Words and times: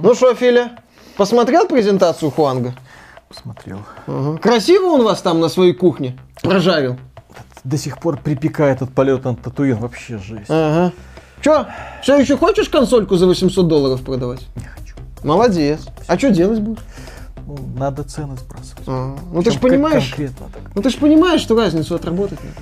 Ну 0.00 0.14
что, 0.14 0.34
Филя, 0.34 0.78
посмотрел 1.16 1.66
презентацию 1.66 2.30
Хуанга? 2.30 2.74
Посмотрел. 3.28 3.80
Ага. 4.06 4.38
Красиво 4.38 4.86
он 4.86 5.02
вас 5.02 5.22
там 5.22 5.40
на 5.40 5.48
своей 5.48 5.72
кухне 5.72 6.18
прожарил? 6.42 6.98
До 7.64 7.76
сих 7.78 7.98
пор 7.98 8.18
припекает 8.18 8.82
от 8.82 8.92
полета 8.92 9.30
на 9.30 9.36
Татуин. 9.36 9.76
Вообще 9.76 10.18
жесть. 10.18 10.46
Ага. 10.48 10.92
Че, 11.40 11.66
все 12.02 12.18
еще 12.18 12.36
хочешь 12.36 12.68
консольку 12.68 13.16
за 13.16 13.26
800 13.26 13.66
долларов 13.66 14.02
продавать? 14.02 14.46
Не 14.56 14.64
хочу. 14.64 14.94
Молодец. 15.22 15.86
А 16.06 16.18
что 16.18 16.30
делать 16.30 16.60
будешь? 16.60 16.82
Ну, 17.46 17.56
надо 17.76 18.02
цены 18.02 18.36
сбрасывать. 18.36 18.84
А, 18.86 19.16
ну 19.32 19.42
ты 19.42 19.50
же 19.52 19.58
понимаешь, 19.58 20.14
ну 20.74 20.82
ты 20.82 20.90
же 20.90 20.98
понимаешь, 20.98 21.40
что 21.40 21.56
разницу 21.56 21.94
отработать 21.94 22.38
надо. 22.42 22.60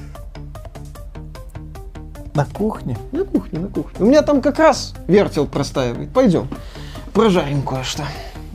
На 2.35 2.45
кухне? 2.45 2.97
На 3.13 3.25
кухне, 3.25 3.59
на 3.59 3.69
кухне. 3.69 3.99
У 3.99 4.05
меня 4.05 4.23
там 4.23 4.43
как 4.43 4.59
раз 4.59 4.95
вертел 5.09 5.47
простаивает. 5.47 6.13
Пойдем, 6.13 6.49
прожарим 7.17 7.63
кое-что. 7.63 8.05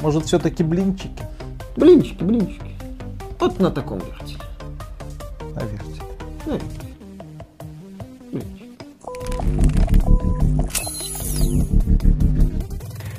Может, 0.04 0.26
все-таки 0.26 0.62
блинчики? 0.62 1.24
Блинчики, 1.76 2.24
блинчики. 2.24 2.76
Вот 3.40 3.60
на 3.60 3.72
таком 3.72 3.98
вертеле. 3.98 4.40
На 5.56 5.62
вертеле. 5.62 6.04
На 6.46 6.52
вертеле. 6.52 6.91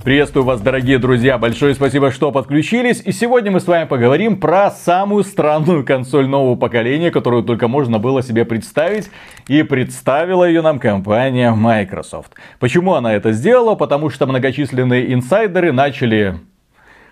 Приветствую 0.05 0.45
вас, 0.45 0.61
дорогие 0.61 0.98
друзья, 0.98 1.38
большое 1.38 1.77
спасибо, 1.77 2.10
что 2.10 2.33
подключились. 2.33 3.01
И 3.05 3.12
сегодня 3.12 3.52
мы 3.52 3.60
с 3.60 3.69
вами 3.69 3.87
поговорим 3.87 4.41
про 4.41 4.73
самую 4.73 5.23
странную 5.23 5.84
консоль 5.87 6.27
нового 6.27 6.56
поколения, 6.56 7.12
которую 7.12 7.45
только 7.45 7.69
можно 7.69 8.01
было 8.01 8.20
себе 8.20 8.45
представить. 8.45 9.10
И 9.46 9.62
представила 9.62 10.43
ее 10.43 10.60
нам 10.60 10.80
компания 10.80 11.52
Microsoft. 11.52 12.33
Почему 12.59 12.95
она 12.95 13.15
это 13.15 13.30
сделала? 13.30 13.77
Потому 13.77 14.10
что 14.10 14.27
многочисленные 14.27 15.15
инсайдеры 15.15 15.70
начали 15.70 16.41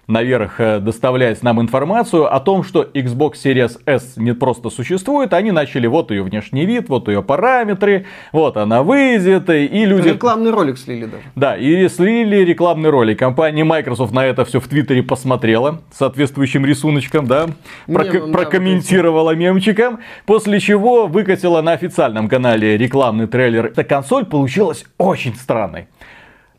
наверх 0.07 0.61
э, 0.61 0.81
доставлять 0.81 1.43
нам 1.43 1.61
информацию 1.61 2.35
о 2.35 2.41
том, 2.41 2.65
что 2.65 2.83
Xbox 2.83 3.35
Series 3.45 3.81
S 3.87 4.17
не 4.17 4.35
просто 4.35 4.71
существует, 4.71 5.33
они 5.33 5.51
начали 5.51 5.87
вот 5.87 6.11
ее 6.11 6.23
внешний 6.23 6.67
вид, 6.67 6.89
вот 6.89 7.09
ее 7.09 7.23
параметры, 7.23 8.07
вот 8.33 8.57
она 8.57 8.83
выйдет, 8.83 9.49
и 9.51 9.85
люди... 9.85 10.09
Рекламный 10.09 10.51
ролик 10.51 10.79
слили 10.79 11.07
даже. 11.07 11.23
Да, 11.35 11.57
и 11.57 11.89
слили 11.89 12.37
рекламный 12.37 12.91
ролик. 12.91 13.19
Компания 13.19 13.65
Microsoft 13.65 14.13
на 14.13 14.25
это 14.27 14.45
все 14.45 14.61
в 14.61 14.69
Твиттере 14.69 15.03
посмотрела, 15.03 15.83
соответствующим 15.93 16.65
рисуночком, 16.67 17.27
да, 17.27 17.47
прок- 17.87 18.13
Мемом, 18.13 18.33
да, 18.33 18.39
прокомментировала 18.39 19.35
мемчиком, 19.35 20.01
после 20.27 20.61
чего 20.61 21.07
выкатила 21.07 21.63
на 21.63 21.73
официальном 21.73 22.29
канале 22.29 22.77
рекламный 22.77 23.27
трейлер. 23.27 23.67
Эта 23.67 23.85
консоль 23.85 24.25
получилась 24.25 24.85
очень 24.99 25.35
странной. 25.35 25.89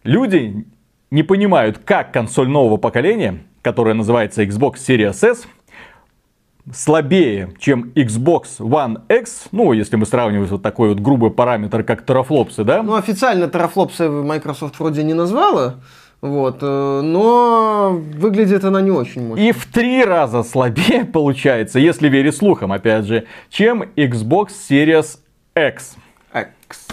Люди 0.04 0.66
не 1.12 1.24
понимают, 1.24 1.78
как 1.78 2.12
консоль 2.14 2.48
нового 2.48 2.78
поколения, 2.78 3.44
которая 3.62 3.94
называется 3.94 4.44
Xbox 4.44 4.76
Series 4.76 5.30
S, 5.30 5.46
слабее, 6.74 7.54
чем 7.60 7.92
Xbox 7.96 8.60
One 8.60 9.02
X, 9.10 9.48
ну, 9.52 9.74
если 9.74 9.98
мы 9.98 10.06
сравниваем 10.06 10.48
вот 10.48 10.62
такой 10.62 10.90
вот 10.90 11.00
грубый 11.00 11.32
параметр, 11.32 11.84
как 11.84 12.06
терафлопсы, 12.06 12.64
да? 12.64 12.82
Ну, 12.82 12.96
официально 12.96 13.48
терафлопсы 13.48 14.10
Microsoft 14.10 14.80
вроде 14.80 15.04
не 15.04 15.14
назвала, 15.14 15.76
вот, 16.22 16.60
э, 16.62 17.02
но 17.04 18.00
выглядит 18.16 18.64
она 18.64 18.80
не 18.80 18.92
очень 18.92 19.28
мощно. 19.28 19.44
И 19.44 19.52
в 19.52 19.66
три 19.66 20.06
раза 20.06 20.44
слабее 20.44 21.04
получается, 21.14 21.80
если 21.80 22.08
верить 22.10 22.36
слухам, 22.38 22.72
опять 22.72 23.06
же, 23.06 23.26
чем 23.50 23.84
Xbox 23.96 24.50
Series 24.70 25.18
X. 25.56 25.96
X. 26.34 26.91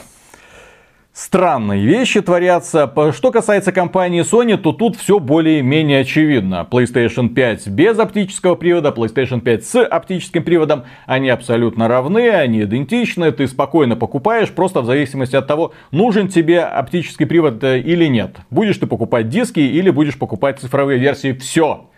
Странные 1.21 1.85
вещи 1.85 2.21
творятся. 2.21 2.89
Что 3.13 3.33
касается 3.33 3.73
компании 3.73 4.23
Sony, 4.23 4.57
то 4.57 4.71
тут 4.71 4.95
все 4.95 5.19
более-менее 5.19 6.03
очевидно. 6.03 6.65
PlayStation 6.71 7.29
5 7.31 7.67
без 7.67 7.99
оптического 7.99 8.55
привода, 8.55 8.91
PlayStation 8.91 9.41
5 9.41 9.65
с 9.65 9.83
оптическим 9.85 10.45
приводом, 10.45 10.85
они 11.07 11.29
абсолютно 11.29 11.89
равны, 11.89 12.31
они 12.31 12.63
идентичны. 12.63 13.33
Ты 13.33 13.49
спокойно 13.49 13.97
покупаешь, 13.97 14.51
просто 14.51 14.81
в 14.81 14.87
зависимости 14.87 15.35
от 15.35 15.49
того, 15.49 15.73
нужен 15.91 16.29
тебе 16.29 16.61
оптический 16.61 17.27
привод 17.27 17.65
э, 17.65 17.81
или 17.81 18.07
нет. 18.07 18.37
Будешь 18.51 18.79
ты 18.79 18.87
покупать 18.87 19.29
диски 19.29 19.59
или 19.59 19.91
будешь 19.91 20.17
покупать 20.17 20.61
цифровые 20.61 21.01
версии, 21.01 21.33
все. 21.33 21.89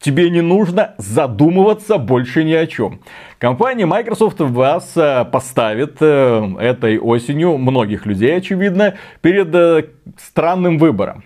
Тебе 0.00 0.30
не 0.30 0.42
нужно 0.42 0.94
задумываться 0.98 1.98
больше 1.98 2.44
ни 2.44 2.52
о 2.52 2.66
чем. 2.66 3.00
Компания 3.38 3.84
Microsoft 3.84 4.40
вас 4.40 4.92
э, 4.96 5.24
поставит 5.24 5.96
э, 6.00 6.54
этой 6.60 6.98
осенью, 6.98 7.58
многих 7.58 8.06
людей, 8.06 8.36
очевидно, 8.36 8.94
перед 9.22 9.52
э, 9.54 9.86
странным 10.16 10.78
выбором. 10.78 11.24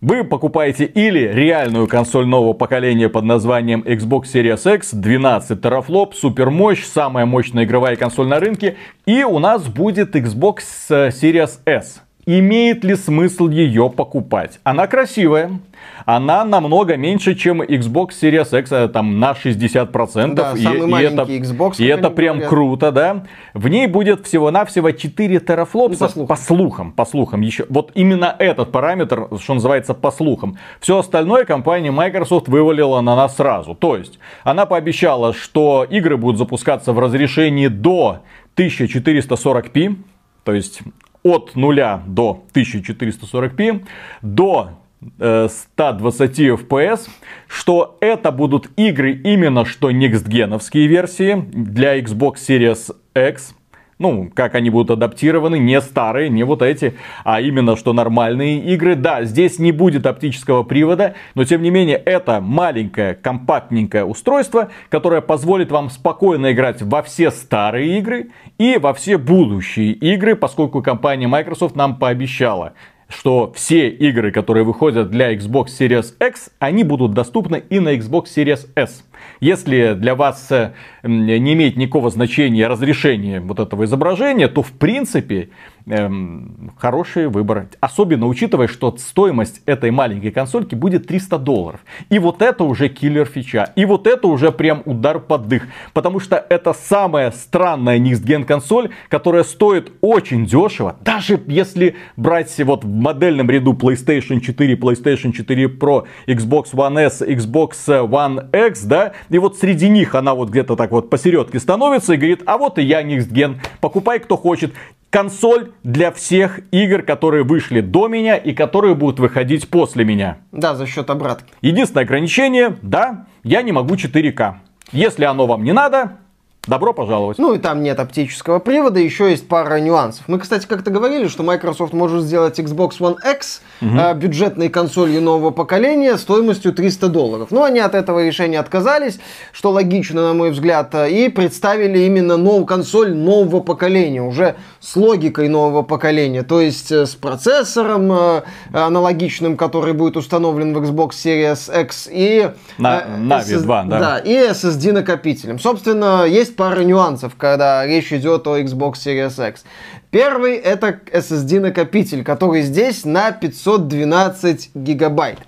Вы 0.00 0.24
покупаете 0.24 0.84
или 0.84 1.20
реальную 1.20 1.86
консоль 1.86 2.26
нового 2.26 2.52
поколения 2.54 3.08
под 3.08 3.24
названием 3.24 3.82
Xbox 3.82 4.24
Series 4.32 4.74
X, 4.76 4.94
12 4.94 5.60
терафлоп, 5.60 6.14
супер 6.14 6.50
мощь, 6.50 6.84
самая 6.84 7.26
мощная 7.26 7.64
игровая 7.64 7.96
консоль 7.96 8.28
на 8.28 8.38
рынке, 8.38 8.76
и 9.04 9.22
у 9.24 9.38
нас 9.38 9.66
будет 9.66 10.14
Xbox 10.14 10.58
Series 10.88 11.60
S. 11.66 12.02
Имеет 12.28 12.82
ли 12.82 12.96
смысл 12.96 13.48
ее 13.48 13.88
покупать? 13.88 14.58
Она 14.64 14.88
красивая, 14.88 15.60
она 16.06 16.44
намного 16.44 16.96
меньше, 16.96 17.36
чем 17.36 17.62
Xbox 17.62 18.08
Series 18.20 18.58
X, 18.58 18.72
э, 18.72 18.88
там 18.88 19.20
на 19.20 19.32
60%. 19.32 20.34
Да, 20.34 20.52
и, 20.56 20.60
самый 20.60 21.02
и 21.02 21.06
это, 21.06 21.22
Xbox, 21.22 21.76
И 21.78 21.86
это 21.86 22.10
прям 22.10 22.38
говорят. 22.38 22.50
круто, 22.50 22.90
да. 22.90 23.22
В 23.54 23.68
ней 23.68 23.86
будет 23.86 24.26
всего-навсего 24.26 24.90
4 24.90 25.38
терафлопса. 25.38 26.10
Ну, 26.16 26.26
по 26.26 26.34
слухам. 26.34 26.36
по 26.36 26.36
слухам, 26.36 26.92
по 26.92 27.04
слухам. 27.04 27.40
Еще, 27.42 27.64
вот 27.68 27.92
именно 27.94 28.34
этот 28.40 28.72
параметр, 28.72 29.28
что 29.40 29.54
называется, 29.54 29.94
по 29.94 30.10
слухам. 30.10 30.58
Все 30.80 30.98
остальное 30.98 31.44
компания 31.44 31.92
Microsoft 31.92 32.48
вывалила 32.48 33.00
на 33.02 33.14
нас 33.14 33.36
сразу. 33.36 33.76
То 33.76 33.96
есть, 33.96 34.18
она 34.42 34.66
пообещала, 34.66 35.32
что 35.32 35.86
игры 35.88 36.16
будут 36.16 36.38
запускаться 36.38 36.92
в 36.92 36.98
разрешении 36.98 37.68
до 37.68 38.22
1440p, 38.56 39.96
то 40.42 40.52
есть 40.52 40.82
от 41.26 41.56
0 41.56 42.00
до 42.06 42.44
1440p, 42.54 43.84
до 44.22 44.70
э, 45.18 45.48
120 45.50 46.38
FPS, 46.38 47.08
что 47.48 47.98
это 48.00 48.30
будут 48.30 48.70
игры 48.76 49.12
именно 49.12 49.64
что 49.64 49.90
некстгеновские 49.90 50.86
версии 50.86 51.44
для 51.52 51.98
Xbox 51.98 52.34
Series 52.36 52.94
X, 53.14 53.55
ну, 53.98 54.30
как 54.34 54.54
они 54.54 54.70
будут 54.70 54.90
адаптированы, 54.90 55.58
не 55.58 55.80
старые, 55.80 56.28
не 56.28 56.44
вот 56.44 56.62
эти, 56.62 56.94
а 57.24 57.40
именно 57.40 57.76
что 57.76 57.92
нормальные 57.92 58.58
игры. 58.74 58.94
Да, 58.94 59.24
здесь 59.24 59.58
не 59.58 59.72
будет 59.72 60.06
оптического 60.06 60.62
привода, 60.62 61.14
но 61.34 61.44
тем 61.44 61.62
не 61.62 61.70
менее 61.70 61.96
это 61.96 62.40
маленькое, 62.40 63.14
компактненькое 63.14 64.04
устройство, 64.04 64.68
которое 64.90 65.20
позволит 65.22 65.70
вам 65.70 65.90
спокойно 65.90 66.52
играть 66.52 66.82
во 66.82 67.02
все 67.02 67.30
старые 67.30 67.98
игры 67.98 68.30
и 68.58 68.76
во 68.78 68.92
все 68.92 69.16
будущие 69.16 69.92
игры, 69.92 70.36
поскольку 70.36 70.82
компания 70.82 71.26
Microsoft 71.26 71.76
нам 71.76 71.96
пообещала 71.96 72.74
что 73.08 73.52
все 73.54 73.88
игры, 73.88 74.32
которые 74.32 74.64
выходят 74.64 75.10
для 75.10 75.32
Xbox 75.34 75.66
Series 75.78 76.14
X, 76.18 76.50
они 76.58 76.82
будут 76.82 77.12
доступны 77.12 77.62
и 77.70 77.78
на 77.78 77.94
Xbox 77.94 78.24
Series 78.36 78.68
S. 78.74 79.04
Если 79.40 79.94
для 79.94 80.14
вас 80.14 80.50
э, 80.50 80.72
не 81.02 81.52
имеет 81.52 81.76
никакого 81.76 82.10
значения 82.10 82.66
разрешение 82.66 83.40
вот 83.40 83.60
этого 83.60 83.84
изображения, 83.84 84.48
то 84.48 84.62
в 84.62 84.72
принципе 84.72 85.50
эм, 85.86 86.72
хороший 86.78 87.28
выбор. 87.28 87.68
Особенно 87.80 88.26
учитывая, 88.26 88.68
что 88.68 88.94
стоимость 88.96 89.62
этой 89.66 89.90
маленькой 89.90 90.30
консольки 90.30 90.74
будет 90.74 91.06
300 91.06 91.38
долларов. 91.38 91.80
И 92.10 92.18
вот 92.18 92.42
это 92.42 92.64
уже 92.64 92.88
киллер 92.88 93.26
фича. 93.26 93.72
И 93.76 93.84
вот 93.84 94.06
это 94.06 94.26
уже 94.28 94.52
прям 94.52 94.82
удар 94.84 95.20
под 95.20 95.48
дых. 95.48 95.68
Потому 95.92 96.20
что 96.20 96.44
это 96.48 96.72
самая 96.72 97.30
странная 97.30 97.98
Next 97.98 98.44
консоль, 98.44 98.90
которая 99.08 99.44
стоит 99.44 99.92
очень 100.00 100.46
дешево. 100.46 100.96
Даже 101.00 101.40
если 101.46 101.96
брать 102.16 102.56
вот 102.58 102.84
в 102.84 102.88
модельном 102.88 103.50
ряду 103.50 103.72
PlayStation 103.72 104.40
4, 104.40 104.74
PlayStation 104.74 105.32
4 105.32 105.66
Pro, 105.66 106.06
Xbox 106.26 106.72
One 106.72 106.98
S, 106.98 107.22
Xbox 107.22 107.72
One 107.86 108.68
X, 108.68 108.84
да, 108.84 109.05
и 109.28 109.38
вот 109.38 109.58
среди 109.58 109.88
них 109.88 110.14
она 110.14 110.34
вот 110.34 110.50
где-то 110.50 110.76
так 110.76 110.90
вот 110.90 111.10
посередке 111.10 111.58
становится 111.58 112.14
и 112.14 112.16
говорит, 112.16 112.42
а 112.46 112.58
вот 112.58 112.78
и 112.78 112.82
я 112.82 113.02
Gen, 113.02 113.56
покупай 113.80 114.18
кто 114.18 114.36
хочет. 114.36 114.72
Консоль 115.10 115.70
для 115.82 116.10
всех 116.12 116.60
игр, 116.72 117.02
которые 117.02 117.44
вышли 117.44 117.80
до 117.80 118.08
меня 118.08 118.36
и 118.36 118.52
которые 118.52 118.94
будут 118.94 119.18
выходить 119.20 119.68
после 119.68 120.04
меня. 120.04 120.38
Да, 120.52 120.74
за 120.74 120.86
счет 120.86 121.08
обратки. 121.10 121.52
Единственное 121.62 122.04
ограничение, 122.04 122.76
да, 122.82 123.26
я 123.42 123.62
не 123.62 123.72
могу 123.72 123.94
4К. 123.94 124.56
Если 124.92 125.24
оно 125.24 125.46
вам 125.46 125.64
не 125.64 125.72
надо, 125.72 126.18
Добро 126.66 126.92
пожаловать. 126.92 127.38
Ну 127.38 127.54
и 127.54 127.58
там 127.58 127.82
нет 127.82 128.00
оптического 128.00 128.58
привода, 128.58 128.98
еще 128.98 129.30
есть 129.30 129.46
пара 129.46 129.78
нюансов. 129.78 130.24
Мы, 130.26 130.40
кстати, 130.40 130.66
как-то 130.66 130.90
говорили, 130.90 131.28
что 131.28 131.44
Microsoft 131.44 131.92
может 131.92 132.24
сделать 132.24 132.58
Xbox 132.58 132.98
One 132.98 133.16
X 133.24 133.62
угу. 133.80 133.96
э, 133.96 134.14
бюджетной 134.14 134.68
консолью 134.68 135.22
нового 135.22 135.52
поколения 135.52 136.16
стоимостью 136.16 136.72
300 136.72 137.08
долларов. 137.08 137.48
Но 137.52 137.62
они 137.62 137.78
от 137.78 137.94
этого 137.94 138.26
решения 138.26 138.58
отказались, 138.58 139.20
что 139.52 139.70
логично, 139.70 140.28
на 140.28 140.34
мой 140.34 140.50
взгляд, 140.50 140.92
и 140.94 141.28
представили 141.28 142.00
именно 142.00 142.36
новую 142.36 142.66
консоль 142.66 143.14
нового 143.14 143.60
поколения, 143.60 144.22
уже 144.22 144.56
с 144.80 144.96
логикой 144.96 145.48
нового 145.48 145.82
поколения, 145.82 146.42
то 146.42 146.60
есть 146.60 146.90
э, 146.90 147.06
с 147.06 147.14
процессором 147.14 148.10
э, 148.10 148.42
аналогичным, 148.72 149.56
который 149.56 149.92
будет 149.92 150.16
установлен 150.16 150.74
в 150.74 150.82
Xbox 150.82 151.10
Series 151.10 151.82
X 151.82 152.08
и... 152.10 152.50
На, 152.78 153.02
э, 153.02 153.04
Navi 153.18 153.56
SS, 153.56 153.60
2, 153.60 153.84
да. 153.84 153.98
Да, 154.00 154.18
и 154.18 154.32
SSD 154.32 154.92
накопителем. 154.92 155.60
Собственно, 155.60 156.24
есть 156.24 156.55
пара 156.56 156.80
нюансов, 156.80 157.34
когда 157.36 157.86
речь 157.86 158.12
идет 158.12 158.46
о 158.46 158.58
Xbox 158.58 158.94
Series 158.94 159.48
X. 159.48 159.64
Первый 160.10 160.56
это 160.56 161.00
SSD 161.12 161.60
накопитель, 161.60 162.24
который 162.24 162.62
здесь 162.62 163.04
на 163.04 163.32
512 163.32 164.70
гигабайт. 164.74 165.38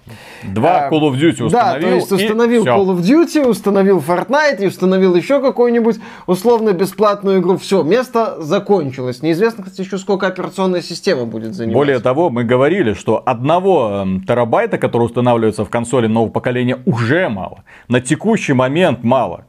Два 0.42 0.88
а, 0.88 0.90
Call 0.90 1.10
of 1.10 1.14
Duty 1.14 1.44
установил. 1.44 1.50
Да, 1.50 1.80
то 1.80 1.88
есть 1.88 2.12
установил 2.12 2.66
Call 2.66 2.86
of 2.88 3.00
Duty, 3.00 3.48
установил 3.48 4.04
Fortnite 4.06 4.58
и 4.60 4.66
установил 4.66 5.14
еще 5.14 5.40
какую-нибудь 5.40 5.96
условно 6.26 6.72
бесплатную 6.72 7.40
игру. 7.40 7.56
Все, 7.56 7.82
место 7.82 8.42
закончилось. 8.42 9.22
Неизвестно, 9.22 9.64
кстати, 9.64 9.86
еще 9.86 9.96
сколько 9.96 10.26
операционная 10.26 10.82
система 10.82 11.24
будет 11.24 11.54
занимать. 11.54 11.74
Более 11.74 12.00
того, 12.00 12.28
мы 12.28 12.44
говорили, 12.44 12.92
что 12.92 13.22
одного 13.24 14.02
эм, 14.02 14.24
терабайта, 14.24 14.76
который 14.76 15.04
устанавливается 15.04 15.64
в 15.64 15.70
консоли 15.70 16.08
нового 16.08 16.30
поколения, 16.30 16.78
уже 16.84 17.28
мало. 17.28 17.64
На 17.88 18.00
текущий 18.02 18.52
момент 18.52 19.02
мало 19.02 19.44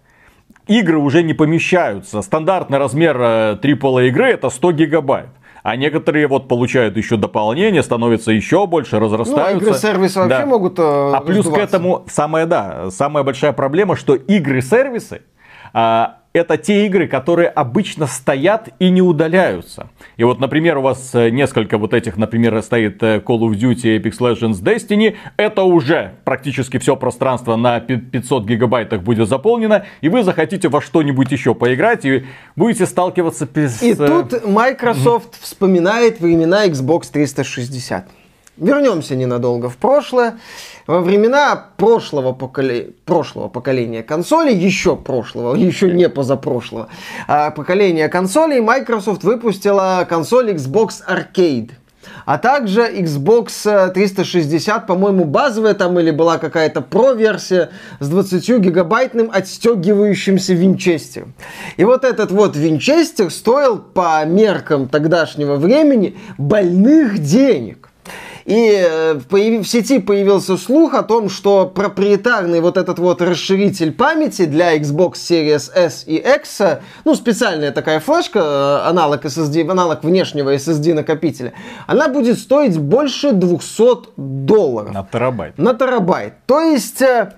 игры 0.69 0.97
уже 0.97 1.23
не 1.23 1.33
помещаются. 1.33 2.21
Стандартный 2.21 2.77
размер 2.77 3.17
AAA 3.17 4.01
э, 4.01 4.07
игры 4.07 4.31
это 4.31 4.49
100 4.49 4.71
гигабайт. 4.71 5.29
А 5.61 5.75
некоторые 5.75 6.27
вот 6.27 6.47
получают 6.47 6.95
еще 6.95 7.17
дополнение, 7.17 7.83
становятся 7.83 8.31
еще 8.31 8.65
больше, 8.65 8.99
разрастаются. 8.99 9.55
Ну, 9.55 9.61
игры 9.61 9.73
сервисы 9.73 10.19
вообще 10.19 10.39
да. 10.39 10.45
могут 10.45 10.79
э, 10.79 11.11
А 11.13 11.19
плюс 11.21 11.49
к 11.49 11.57
этому 11.57 12.05
самая, 12.07 12.45
да, 12.45 12.89
самая 12.91 13.23
большая 13.23 13.51
проблема, 13.51 13.97
что 13.97 14.15
игры-сервисы 14.15 15.23
а, 15.73 16.18
это 16.31 16.57
те 16.57 16.85
игры, 16.85 17.07
которые 17.07 17.49
обычно 17.49 18.05
стоят 18.05 18.69
и 18.77 18.89
не 18.89 19.01
удаляются. 19.01 19.89
И 20.17 20.23
вот, 20.23 20.39
например, 20.39 20.77
у 20.77 20.81
вас 20.81 21.15
э, 21.15 21.29
несколько 21.29 21.77
вот 21.79 21.93
этих, 21.93 22.17
например, 22.17 22.61
стоит 22.61 23.01
э, 23.01 23.17
Call 23.17 23.39
of 23.39 23.51
Duty, 23.51 23.99
Apex 23.99 24.19
Legends, 24.19 24.61
Destiny. 24.61 25.15
Это 25.37 25.63
уже 25.63 26.13
практически 26.25 26.77
все 26.77 26.95
пространство 26.95 27.55
на 27.55 27.79
500 27.79 28.45
гигабайтах 28.45 29.01
будет 29.01 29.27
заполнено. 29.27 29.85
И 30.01 30.09
вы 30.09 30.23
захотите 30.23 30.69
во 30.69 30.81
что-нибудь 30.81 31.31
еще 31.31 31.55
поиграть 31.55 32.05
и 32.05 32.25
будете 32.55 32.85
сталкиваться 32.85 33.47
с... 33.51 33.81
И 33.81 33.95
тут 33.95 34.45
Microsoft 34.45 35.41
вспоминает 35.41 36.19
времена 36.19 36.67
Xbox 36.67 37.07
360. 37.11 38.07
Вернемся 38.57 39.15
ненадолго 39.15 39.69
в 39.69 39.77
прошлое. 39.77 40.37
Во 40.89 41.01
времена 41.01 41.67
прошлого, 41.77 42.33
поколе... 42.33 42.93
прошлого 43.05 43.47
поколения 43.47 44.01
консолей, 44.01 44.55
еще 44.55 44.95
прошлого, 44.95 45.53
еще 45.69 45.91
не 45.91 46.09
позапрошлого 46.09 46.89
а 47.27 47.51
поколения 47.51 48.09
консолей, 48.09 48.59
Microsoft 48.59 49.23
выпустила 49.23 50.03
консоль 50.09 50.49
Xbox 50.49 51.03
Arcade. 51.07 51.73
А 52.25 52.39
также 52.39 52.81
Xbox 52.81 53.91
360, 53.93 54.87
по-моему, 54.87 55.25
базовая 55.25 55.75
там 55.75 55.99
или 55.99 56.09
была 56.09 56.39
какая-то 56.39 56.81
про-версия 56.81 57.69
с 57.99 58.09
20 58.09 58.49
гигабайтным 58.57 59.29
отстегивающимся 59.31 60.53
винчестером. 60.53 61.35
И 61.77 61.83
вот 61.83 62.03
этот 62.03 62.31
вот 62.31 62.55
винчестер 62.55 63.29
стоил 63.29 63.77
по 63.77 64.25
меркам 64.25 64.87
тогдашнего 64.87 65.57
времени 65.57 66.17
больных 66.39 67.19
денег. 67.19 67.78
И 68.49 68.83
э, 68.83 69.13
в 69.13 69.63
сети 69.63 69.99
появился 69.99 70.57
слух 70.57 70.95
о 70.95 71.03
том, 71.03 71.29
что 71.29 71.67
проприетарный 71.67 72.61
вот 72.61 72.77
этот 72.77 72.97
вот 72.97 73.21
расширитель 73.21 73.91
памяти 73.91 74.45
для 74.45 74.75
Xbox 74.75 75.17
Series 75.17 75.71
S 75.75 76.03
и 76.07 76.15
X, 76.15 76.61
ну, 77.05 77.13
специальная 77.13 77.71
такая 77.71 77.99
флешка, 77.99 78.39
э, 78.39 78.89
аналог 78.89 79.23
SSD, 79.23 79.69
аналог 79.69 80.03
внешнего 80.03 80.55
SSD 80.55 80.95
накопителя, 80.95 81.53
она 81.85 82.07
будет 82.07 82.39
стоить 82.39 82.75
больше 82.79 83.33
200 83.33 84.13
долларов. 84.17 84.93
На 84.93 85.03
терабайт. 85.03 85.57
На 85.59 85.75
терабайт. 85.75 86.33
То 86.47 86.59
есть 86.59 87.03
э, 87.03 87.33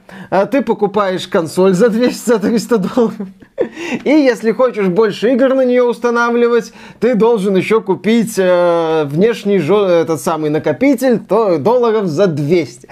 ты 0.50 0.62
покупаешь 0.62 1.28
консоль 1.28 1.74
за 1.74 1.88
200-300 1.88 2.78
долларов, 2.78 3.28
и 4.06 4.10
если 4.10 4.54
хочешь 4.54 4.88
больше 4.88 5.34
игр 5.34 5.56
на 5.56 5.66
нее 5.66 5.84
устанавливать, 5.84 6.72
ты 7.02 7.16
должен 7.16 7.58
еще 7.58 7.82
купить 7.82 8.38
внешний 8.38 9.58
этот 9.58 10.22
самый 10.22 10.50
накопитель, 10.50 11.01
потребитель, 11.02 11.20
то 11.26 11.58
долларов 11.58 12.08
за 12.08 12.28
200. 12.28 12.88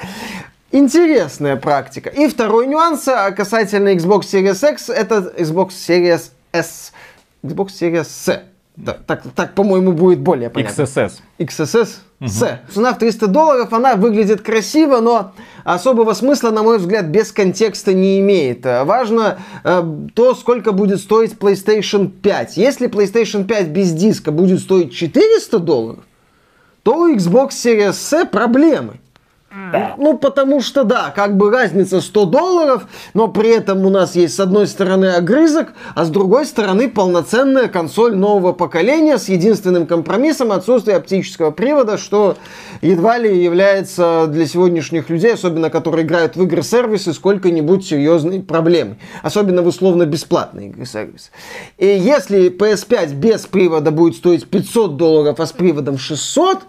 Интересная 0.72 1.56
практика. 1.56 2.10
И 2.10 2.28
второй 2.28 2.68
нюанс 2.68 3.08
а, 3.08 3.32
касательно 3.32 3.90
Xbox 3.96 4.22
Series 4.22 4.72
X, 4.72 4.90
это 4.90 5.34
Xbox 5.38 5.70
Series 5.70 6.30
S. 6.52 6.92
Xbox 7.44 7.70
Series 7.80 8.02
S. 8.02 8.42
Так, 8.86 9.00
так, 9.06 9.24
так 9.36 9.56
по-моему, 9.56 9.92
будет 9.92 10.20
более 10.20 10.50
понятно. 10.50 10.84
XSS. 10.84 11.12
XSS? 11.40 11.90
Угу. 12.22 12.30
Цена 12.74 12.94
в 12.94 12.98
300 13.00 13.28
долларов, 13.28 13.74
она 13.74 13.96
выглядит 13.96 14.42
красиво, 14.42 15.00
но 15.00 15.34
особого 15.66 16.14
смысла, 16.14 16.52
на 16.52 16.64
мой 16.64 16.78
взгляд, 16.78 17.08
без 17.08 17.32
контекста 17.32 17.94
не 17.94 18.20
имеет. 18.20 18.64
Важно 18.64 19.40
э, 19.64 19.84
то, 20.14 20.36
сколько 20.36 20.72
будет 20.72 21.00
стоить 21.00 21.34
PlayStation 21.34 22.10
5. 22.10 22.58
Если 22.58 22.88
PlayStation 22.88 23.44
5 23.46 23.68
без 23.70 23.92
диска 23.92 24.32
будет 24.32 24.60
стоить 24.60 24.94
400 24.94 25.60
долларов, 25.60 26.04
то 26.84 27.02
у 27.02 27.14
Xbox 27.14 27.50
Series 27.50 27.90
S 27.90 28.26
проблемы. 28.26 29.00
Да. 29.52 29.96
Ну, 29.98 30.18
потому 30.18 30.62
что, 30.62 30.84
да, 30.84 31.12
как 31.16 31.36
бы 31.36 31.50
разница 31.50 32.02
100 32.02 32.26
долларов, 32.26 32.84
но 33.16 33.28
при 33.28 33.50
этом 33.50 33.84
у 33.86 33.90
нас 33.90 34.16
есть 34.16 34.36
с 34.36 34.40
одной 34.40 34.68
стороны 34.68 35.08
огрызок, 35.08 35.74
а 35.96 36.06
с 36.06 36.10
другой 36.10 36.46
стороны 36.46 36.88
полноценная 36.88 37.68
консоль 37.68 38.16
нового 38.16 38.54
поколения 38.54 39.18
с 39.18 39.28
единственным 39.28 39.88
компромиссом 39.88 40.52
отсутствие 40.52 40.98
оптического 40.98 41.50
привода, 41.50 41.98
что 41.98 42.38
едва 42.82 43.18
ли 43.18 43.44
является 43.44 44.28
для 44.28 44.46
сегодняшних 44.46 45.10
людей, 45.10 45.34
особенно 45.34 45.72
которые 45.72 46.06
играют 46.06 46.36
в 46.36 46.44
игры-сервисы, 46.44 47.14
сколько-нибудь 47.14 47.86
серьезной 47.86 48.42
проблемой. 48.42 49.00
Особенно 49.24 49.64
в 49.64 49.68
условно-бесплатные 49.68 50.70
игры-сервисы. 50.70 51.32
И 51.80 51.88
если 51.88 52.52
PS5 52.52 53.16
без 53.16 53.48
привода 53.48 53.90
будет 53.90 54.16
стоить 54.16 54.48
500 54.48 54.96
долларов, 54.96 55.40
а 55.40 55.46
с 55.48 55.52
приводом 55.52 55.98
600, 55.98 56.60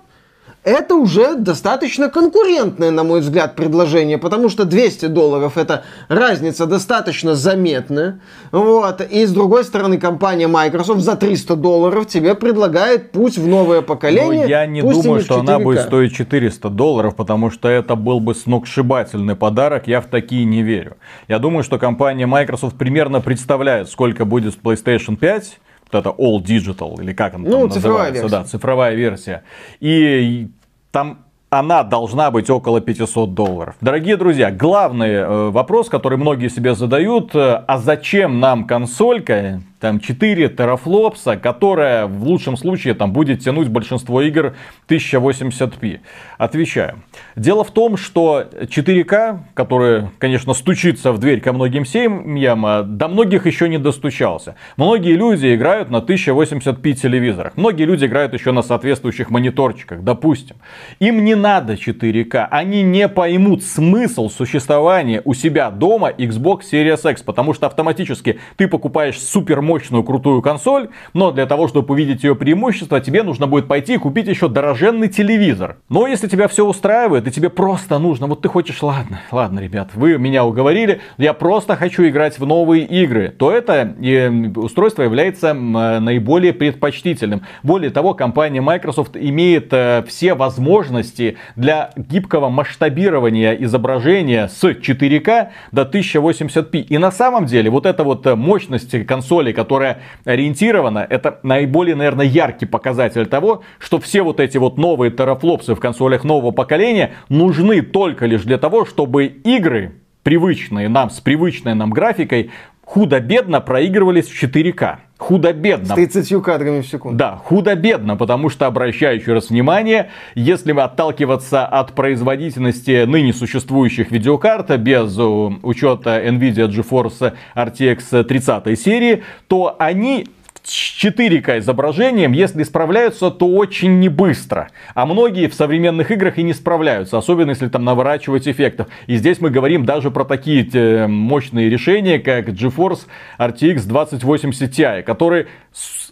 это 0.62 0.94
уже 0.94 1.36
достаточно 1.36 2.10
конкурентное, 2.10 2.90
на 2.90 3.02
мой 3.02 3.20
взгляд, 3.20 3.56
предложение, 3.56 4.18
потому 4.18 4.48
что 4.50 4.64
200 4.64 5.06
долларов 5.06 5.56
это 5.56 5.84
разница 6.08 6.66
достаточно 6.66 7.34
заметная. 7.34 8.20
Вот. 8.52 9.00
И 9.00 9.24
с 9.24 9.32
другой 9.32 9.64
стороны, 9.64 9.98
компания 9.98 10.48
Microsoft 10.48 11.00
за 11.00 11.16
300 11.16 11.56
долларов 11.56 12.06
тебе 12.06 12.34
предлагает 12.34 13.10
путь 13.12 13.38
в 13.38 13.46
новое 13.46 13.80
поколение. 13.80 14.42
Но 14.42 14.48
я 14.48 14.66
не 14.66 14.82
думаю, 14.82 15.20
что 15.20 15.40
она 15.40 15.58
будет 15.58 15.82
стоить 15.82 16.14
400 16.14 16.68
долларов, 16.68 17.16
потому 17.16 17.50
что 17.50 17.68
это 17.68 17.94
был 17.94 18.20
бы 18.20 18.34
сногсшибательный 18.34 19.36
подарок. 19.36 19.86
Я 19.86 20.00
в 20.00 20.06
такие 20.06 20.44
не 20.44 20.62
верю. 20.62 20.96
Я 21.26 21.38
думаю, 21.38 21.64
что 21.64 21.78
компания 21.78 22.26
Microsoft 22.26 22.76
примерно 22.76 23.20
представляет, 23.20 23.88
сколько 23.88 24.24
будет 24.24 24.58
PlayStation 24.62 25.16
5 25.16 25.58
вот 25.90 25.98
это 25.98 26.10
All 26.10 26.42
Digital, 26.42 27.00
или 27.00 27.12
как 27.12 27.34
она 27.34 27.44
ну, 27.48 27.60
там 27.60 27.68
называется, 27.68 28.22
версия. 28.22 28.28
да, 28.28 28.44
цифровая 28.44 28.94
версия. 28.94 29.42
И 29.80 30.48
там 30.90 31.18
она 31.50 31.82
должна 31.82 32.30
быть 32.30 32.48
около 32.48 32.80
500 32.80 33.34
долларов. 33.34 33.74
Дорогие 33.80 34.16
друзья, 34.16 34.50
главный 34.52 35.10
э, 35.10 35.50
вопрос, 35.50 35.88
который 35.88 36.16
многие 36.16 36.48
себе 36.48 36.74
задают, 36.74 37.34
э, 37.34 37.64
а 37.66 37.78
зачем 37.78 38.38
нам 38.38 38.66
консолька, 38.66 39.60
там 39.80 39.98
4 39.98 40.48
терафлопса, 40.50 41.36
которая 41.36 42.06
в 42.06 42.22
лучшем 42.24 42.56
случае 42.56 42.94
там 42.94 43.12
будет 43.12 43.40
тянуть 43.40 43.68
большинство 43.68 44.20
игр 44.22 44.54
1080p. 44.88 46.00
Отвечаю. 46.38 47.02
Дело 47.34 47.64
в 47.64 47.70
том, 47.70 47.96
что 47.96 48.44
4К, 48.60 49.38
который, 49.54 50.10
конечно, 50.18 50.52
стучится 50.54 51.12
в 51.12 51.18
дверь 51.18 51.40
ко 51.40 51.52
многим 51.52 51.84
семьям, 51.84 52.66
а 52.66 52.82
до 52.82 53.08
многих 53.08 53.46
еще 53.46 53.68
не 53.68 53.78
достучался. 53.78 54.56
Многие 54.76 55.14
люди 55.14 55.54
играют 55.54 55.90
на 55.90 55.96
1080p 55.96 56.92
телевизорах. 56.92 57.54
Многие 57.56 57.84
люди 57.84 58.04
играют 58.04 58.34
еще 58.34 58.52
на 58.52 58.62
соответствующих 58.62 59.30
мониторчиках, 59.30 60.02
допустим. 60.02 60.56
Им 60.98 61.24
не 61.24 61.34
надо 61.34 61.74
4К. 61.74 62.48
Они 62.50 62.82
не 62.82 63.08
поймут 63.08 63.62
смысл 63.62 64.28
существования 64.28 65.22
у 65.24 65.32
себя 65.32 65.70
дома 65.70 66.10
Xbox 66.10 66.60
Series 66.70 67.10
X, 67.10 67.22
потому 67.22 67.54
что 67.54 67.66
автоматически 67.66 68.38
ты 68.56 68.68
покупаешь 68.68 69.18
супер 69.18 69.62
мощную, 69.70 70.02
крутую 70.02 70.42
консоль, 70.42 70.88
но 71.14 71.30
для 71.30 71.46
того, 71.46 71.68
чтобы 71.68 71.92
увидеть 71.94 72.24
ее 72.24 72.34
преимущества, 72.34 73.00
тебе 73.00 73.22
нужно 73.22 73.46
будет 73.46 73.68
пойти 73.68 73.94
и 73.94 73.98
купить 73.98 74.26
еще 74.26 74.48
дороженный 74.48 75.08
телевизор. 75.08 75.76
Но 75.88 76.08
если 76.08 76.26
тебя 76.26 76.48
все 76.48 76.66
устраивает, 76.66 77.28
и 77.28 77.30
тебе 77.30 77.50
просто 77.50 78.00
нужно, 78.00 78.26
вот 78.26 78.42
ты 78.42 78.48
хочешь, 78.48 78.82
ладно, 78.82 79.20
ладно, 79.30 79.60
ребят, 79.60 79.90
вы 79.94 80.18
меня 80.18 80.44
уговорили, 80.44 81.00
я 81.18 81.34
просто 81.34 81.76
хочу 81.76 82.02
играть 82.08 82.40
в 82.40 82.46
новые 82.46 82.84
игры, 82.84 83.28
то 83.28 83.52
это 83.52 83.94
э, 84.02 84.28
устройство 84.56 85.04
является 85.04 85.54
наиболее 85.54 86.52
предпочтительным. 86.52 87.42
Более 87.62 87.90
того, 87.90 88.14
компания 88.14 88.60
Microsoft 88.60 89.16
имеет 89.16 89.72
э, 89.72 90.02
все 90.08 90.34
возможности 90.34 91.36
для 91.54 91.90
гибкого 91.94 92.48
масштабирования 92.48 93.52
изображения 93.52 94.48
с 94.48 94.64
4К 94.64 95.50
до 95.70 95.82
1080p. 95.82 96.80
И 96.80 96.98
на 96.98 97.12
самом 97.12 97.46
деле 97.46 97.70
вот 97.70 97.86
эта 97.86 98.02
вот 98.02 98.26
мощность 98.34 99.06
консоли, 99.06 99.52
которая 99.60 100.00
ориентирована, 100.24 101.06
это 101.10 101.38
наиболее, 101.42 101.94
наверное, 101.94 102.24
яркий 102.24 102.64
показатель 102.64 103.26
того, 103.26 103.62
что 103.78 104.00
все 104.00 104.22
вот 104.22 104.40
эти 104.40 104.56
вот 104.56 104.78
новые 104.78 105.10
терафлопсы 105.10 105.74
в 105.74 105.80
консолях 105.80 106.24
нового 106.24 106.50
поколения 106.50 107.12
нужны 107.28 107.82
только 107.82 108.24
лишь 108.24 108.44
для 108.44 108.56
того, 108.56 108.86
чтобы 108.86 109.26
игры 109.26 109.96
привычные 110.22 110.88
нам, 110.88 111.10
с 111.10 111.20
привычной 111.20 111.74
нам 111.74 111.90
графикой, 111.90 112.50
худо-бедно 112.86 113.60
проигрывались 113.60 114.28
в 114.28 114.42
4К. 114.42 114.96
Худо-бедно. 115.30 115.86
С 115.86 115.94
30 115.94 116.42
кадрами 116.42 116.80
в 116.80 116.86
секунду. 116.88 117.16
Да, 117.16 117.36
худо-бедно, 117.36 118.16
потому 118.16 118.48
что, 118.48 118.66
обращаю 118.66 119.16
еще 119.20 119.32
раз 119.32 119.50
внимание, 119.50 120.10
если 120.34 120.72
отталкиваться 120.72 121.64
от 121.64 121.92
производительности 121.92 123.04
ныне 123.04 123.32
существующих 123.32 124.10
видеокарт 124.10 124.76
без 124.80 125.16
э, 125.16 125.22
учета 125.22 126.20
NVIDIA 126.26 126.68
GeForce 126.68 127.34
RTX 127.54 128.24
30 128.24 128.80
серии, 128.80 129.22
то 129.46 129.76
они 129.78 130.26
с 130.62 131.04
4К 131.04 131.58
изображением, 131.58 132.32
если 132.32 132.62
справляются, 132.62 133.30
то 133.30 133.46
очень 133.46 133.98
не 133.98 134.08
быстро. 134.08 134.68
А 134.94 135.06
многие 135.06 135.48
в 135.48 135.54
современных 135.54 136.10
играх 136.10 136.38
и 136.38 136.42
не 136.42 136.52
справляются, 136.52 137.18
особенно 137.18 137.50
если 137.50 137.68
там 137.68 137.84
наворачивать 137.84 138.46
эффектов. 138.46 138.88
И 139.06 139.16
здесь 139.16 139.40
мы 139.40 139.50
говорим 139.50 139.84
даже 139.84 140.10
про 140.10 140.24
такие 140.24 141.06
мощные 141.06 141.70
решения, 141.70 142.18
как 142.18 142.48
GeForce 142.48 143.06
RTX 143.38 143.86
2080 143.86 144.70
Ti, 144.70 145.02
который 145.02 145.46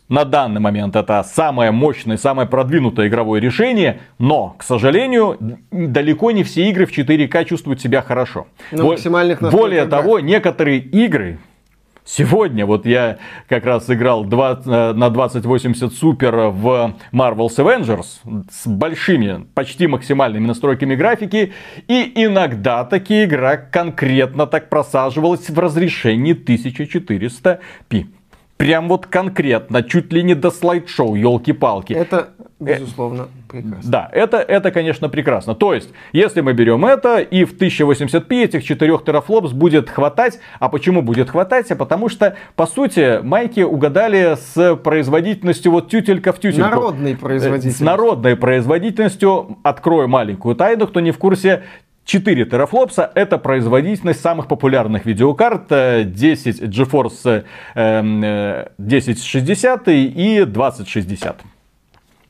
на 0.09 0.25
данный 0.25 0.61
момент 0.61 0.97
это 0.97 1.23
самое 1.23 1.71
мощное, 1.71 2.17
самое 2.17 2.49
продвинутое 2.49 3.09
игровое 3.09 3.43
решение, 3.43 4.00
но, 4.19 4.57
к 4.59 4.62
сожалению, 4.62 5.37
далеко 5.71 6.31
не 6.31 6.45
все 6.45 6.71
игры 6.71 6.87
в 6.87 6.97
4К 6.97 7.45
чувствуют 7.45 7.83
себя 7.83 8.00
хорошо. 8.00 8.47
На 8.73 8.85
максимальных 8.85 9.43
Более 9.43 9.85
того, 9.85 10.19
некоторые 10.21 10.78
игры 10.78 11.38
Сегодня 12.10 12.64
вот 12.64 12.86
я 12.86 13.18
как 13.50 13.66
раз 13.66 13.90
играл 13.90 14.24
2, 14.24 14.60
э, 14.64 14.92
на 14.94 15.10
2080 15.10 15.92
Super 15.92 16.48
в 16.48 16.94
Marvel's 17.12 17.58
Avengers 17.58 18.06
с 18.50 18.66
большими, 18.66 19.46
почти 19.52 19.86
максимальными 19.86 20.46
настройками 20.46 20.94
графики. 20.94 21.52
И 21.86 22.12
иногда 22.14 22.84
таки 22.84 23.24
игра 23.24 23.58
конкретно 23.58 24.46
так 24.46 24.70
просаживалась 24.70 25.50
в 25.50 25.58
разрешении 25.58 26.34
1400p. 26.34 28.06
Прям 28.56 28.88
вот 28.88 29.06
конкретно, 29.06 29.82
чуть 29.82 30.10
ли 30.10 30.22
не 30.22 30.34
до 30.34 30.50
слайд-шоу, 30.50 31.14
елки-палки. 31.14 31.92
Это, 31.92 32.30
безусловно, 32.60 33.28
прекрасно. 33.48 33.90
Да, 33.90 34.08
это, 34.12 34.38
это, 34.38 34.70
конечно, 34.70 35.08
прекрасно. 35.08 35.54
То 35.54 35.74
есть, 35.74 35.90
если 36.12 36.40
мы 36.40 36.52
берем 36.52 36.84
это, 36.84 37.18
и 37.18 37.44
в 37.44 37.56
1080p 37.56 38.44
этих 38.44 38.64
4 38.64 38.98
терафлопс 38.98 39.52
будет 39.52 39.90
хватать. 39.90 40.40
А 40.58 40.68
почему 40.68 41.02
будет 41.02 41.30
хватать? 41.30 41.70
А 41.70 41.76
потому 41.76 42.08
что, 42.08 42.36
по 42.56 42.66
сути, 42.66 43.20
майки 43.22 43.60
угадали 43.60 44.36
с 44.36 44.76
производительностью 44.76 45.72
вот 45.72 45.88
тютелька 45.88 46.32
в 46.32 46.40
тютельку. 46.40 46.68
Народной 46.68 47.16
производительностью. 47.16 47.84
С 47.84 47.86
народной 47.86 48.36
производительностью. 48.36 49.58
Открою 49.62 50.08
маленькую 50.08 50.56
тайну, 50.56 50.86
кто 50.86 51.00
не 51.00 51.12
в 51.12 51.18
курсе. 51.18 51.62
4 52.04 52.46
терафлопса 52.46 53.10
это 53.14 53.36
производительность 53.36 54.22
самых 54.22 54.48
популярных 54.48 55.04
видеокарт 55.04 55.68
10 55.68 56.62
GeForce 56.62 57.44
1060 57.74 59.88
и 59.88 60.44
2060. 60.46 61.42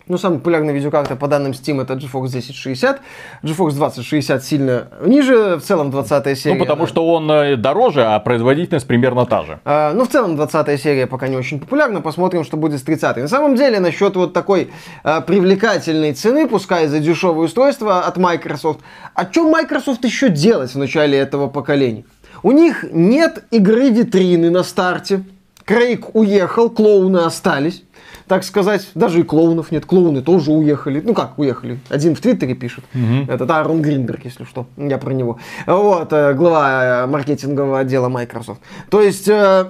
Ну, 0.09 0.17
самая 0.17 0.39
популярная 0.39 0.73
видеокарта 0.73 1.17
по 1.17 1.29
данным 1.29 1.53
Steam 1.53 1.83
это 1.83 1.95
GeForce 1.95 2.29
1060. 2.29 3.01
GeForce 3.43 3.73
2060 3.73 4.43
сильно 4.43 4.89
ниже, 5.05 5.57
в 5.57 5.61
целом 5.61 5.91
20 5.91 6.39
серия. 6.39 6.55
Ну, 6.55 6.61
потому 6.61 6.87
что 6.87 7.07
он 7.07 7.31
э, 7.31 7.57
дороже, 7.57 8.05
а 8.05 8.19
производительность 8.19 8.87
примерно 8.87 9.27
та 9.27 9.45
же. 9.45 9.61
А, 9.65 9.93
ну, 9.93 10.05
в 10.05 10.09
целом 10.09 10.37
20 10.37 10.81
серия 10.81 11.07
пока 11.07 11.29
не 11.29 11.37
очень 11.37 11.61
популярна. 11.61 12.01
Посмотрим, 12.01 12.45
что 12.45 12.57
будет 12.57 12.81
с 12.81 12.83
30 12.83 13.17
-й. 13.17 13.23
На 13.23 13.29
самом 13.29 13.55
деле, 13.55 13.81
насчет 13.81 14.17
вот 14.17 14.33
такой 14.33 14.71
а, 15.05 15.21
привлекательной 15.21 16.15
цены, 16.15 16.49
пускай 16.49 16.87
за 16.87 17.01
дешевое 17.01 17.47
устройство 17.47 18.01
от 18.01 18.17
Microsoft. 18.17 18.81
А 19.15 19.25
что 19.31 19.51
Microsoft 19.51 20.05
еще 20.05 20.31
делать 20.31 20.75
в 20.75 20.79
начале 20.79 21.19
этого 21.19 21.49
поколения? 21.49 22.05
У 22.43 22.53
них 22.53 22.85
нет 22.93 23.45
игры 23.51 23.91
витрины 23.91 24.51
на 24.51 24.63
старте. 24.63 25.25
Крейг 25.69 26.15
уехал, 26.15 26.71
клоуны 26.71 27.19
остались 27.19 27.85
так 28.27 28.45
сказать, 28.45 28.87
даже 28.95 29.21
и 29.21 29.23
клоунов 29.23 29.73
нет. 29.73 29.87
Клоуны 29.87 30.21
тоже 30.21 30.53
уехали. 30.53 31.01
Ну 31.01 31.15
как 31.15 31.39
уехали? 31.39 31.79
Один 31.89 32.15
в 32.15 32.21
Твиттере 32.21 32.55
пишет. 32.55 32.85
Угу. 32.95 33.33
Это 33.33 33.45
Аарон 33.57 33.81
Гринберг, 33.81 34.25
если 34.25 34.45
что. 34.45 34.67
Я 34.77 34.99
про 34.99 35.13
него. 35.13 35.39
Вот, 35.67 36.13
э, 36.13 36.35
глава 36.35 37.05
э, 37.05 37.07
маркетингового 37.07 37.81
отдела 37.81 38.11
Microsoft. 38.11 38.61
То 38.91 39.01
есть 39.01 39.29
э, 39.29 39.67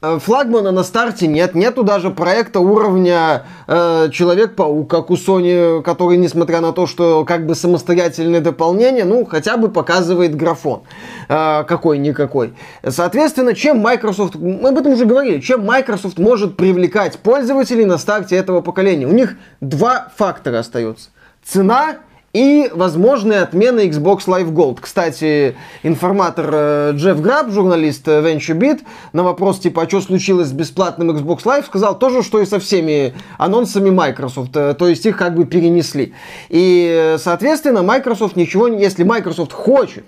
флагмана 0.00 0.72
на 0.72 0.82
старте 0.82 1.26
нет, 1.26 1.54
нету 1.54 1.82
даже 1.82 2.10
проекта 2.10 2.60
уровня 2.60 3.44
э, 3.66 4.08
Человек-паук, 4.12 4.90
как 4.90 5.10
у 5.10 5.14
Sony, 5.14 5.82
который, 5.82 6.16
несмотря 6.16 6.60
на 6.60 6.72
то, 6.72 6.86
что 6.86 7.24
как 7.24 7.46
бы 7.46 7.54
самостоятельное 7.54 8.40
дополнение, 8.40 9.04
ну, 9.04 9.24
хотя 9.24 9.56
бы 9.56 9.68
показывает 9.70 10.36
графон 10.36 10.82
э, 11.28 11.64
какой-никакой. 11.64 12.54
Соответственно, 12.86 13.54
чем 13.54 13.78
Microsoft, 13.78 14.34
мы 14.34 14.68
об 14.68 14.78
этом 14.78 14.92
уже 14.92 15.06
говорили, 15.06 15.40
чем 15.40 15.64
Microsoft 15.64 16.18
может 16.18 16.56
привлекать 16.56 17.18
пользователей 17.18 17.84
на 17.84 17.98
старте 17.98 18.36
этого 18.36 18.60
поколения? 18.60 19.06
У 19.06 19.12
них 19.12 19.36
два 19.60 20.08
фактора 20.16 20.60
остается. 20.60 21.10
Цена 21.44 21.96
и 22.36 22.70
возможные 22.74 23.40
отмены 23.40 23.88
Xbox 23.88 24.26
Live 24.26 24.52
Gold. 24.52 24.80
Кстати, 24.82 25.56
информатор 25.82 26.50
э, 26.52 26.92
Джефф 26.94 27.22
Граб, 27.22 27.50
журналист 27.50 28.06
э, 28.08 28.20
VentureBeat, 28.20 28.80
на 29.14 29.22
вопрос 29.22 29.58
типа, 29.58 29.84
а 29.84 29.88
что 29.88 30.02
случилось 30.02 30.48
с 30.48 30.52
бесплатным 30.52 31.10
Xbox 31.12 31.44
Live, 31.44 31.64
сказал 31.64 31.98
то 31.98 32.10
же, 32.10 32.22
что 32.22 32.42
и 32.42 32.44
со 32.44 32.58
всеми 32.58 33.14
анонсами 33.38 33.88
Microsoft. 33.88 34.54
Э, 34.54 34.74
то 34.74 34.86
есть 34.86 35.06
их 35.06 35.16
как 35.16 35.34
бы 35.34 35.46
перенесли. 35.46 36.12
И, 36.50 37.16
соответственно, 37.18 37.82
Microsoft 37.82 38.36
ничего, 38.36 38.66
если 38.66 39.02
Microsoft 39.02 39.52
хочет 39.52 40.04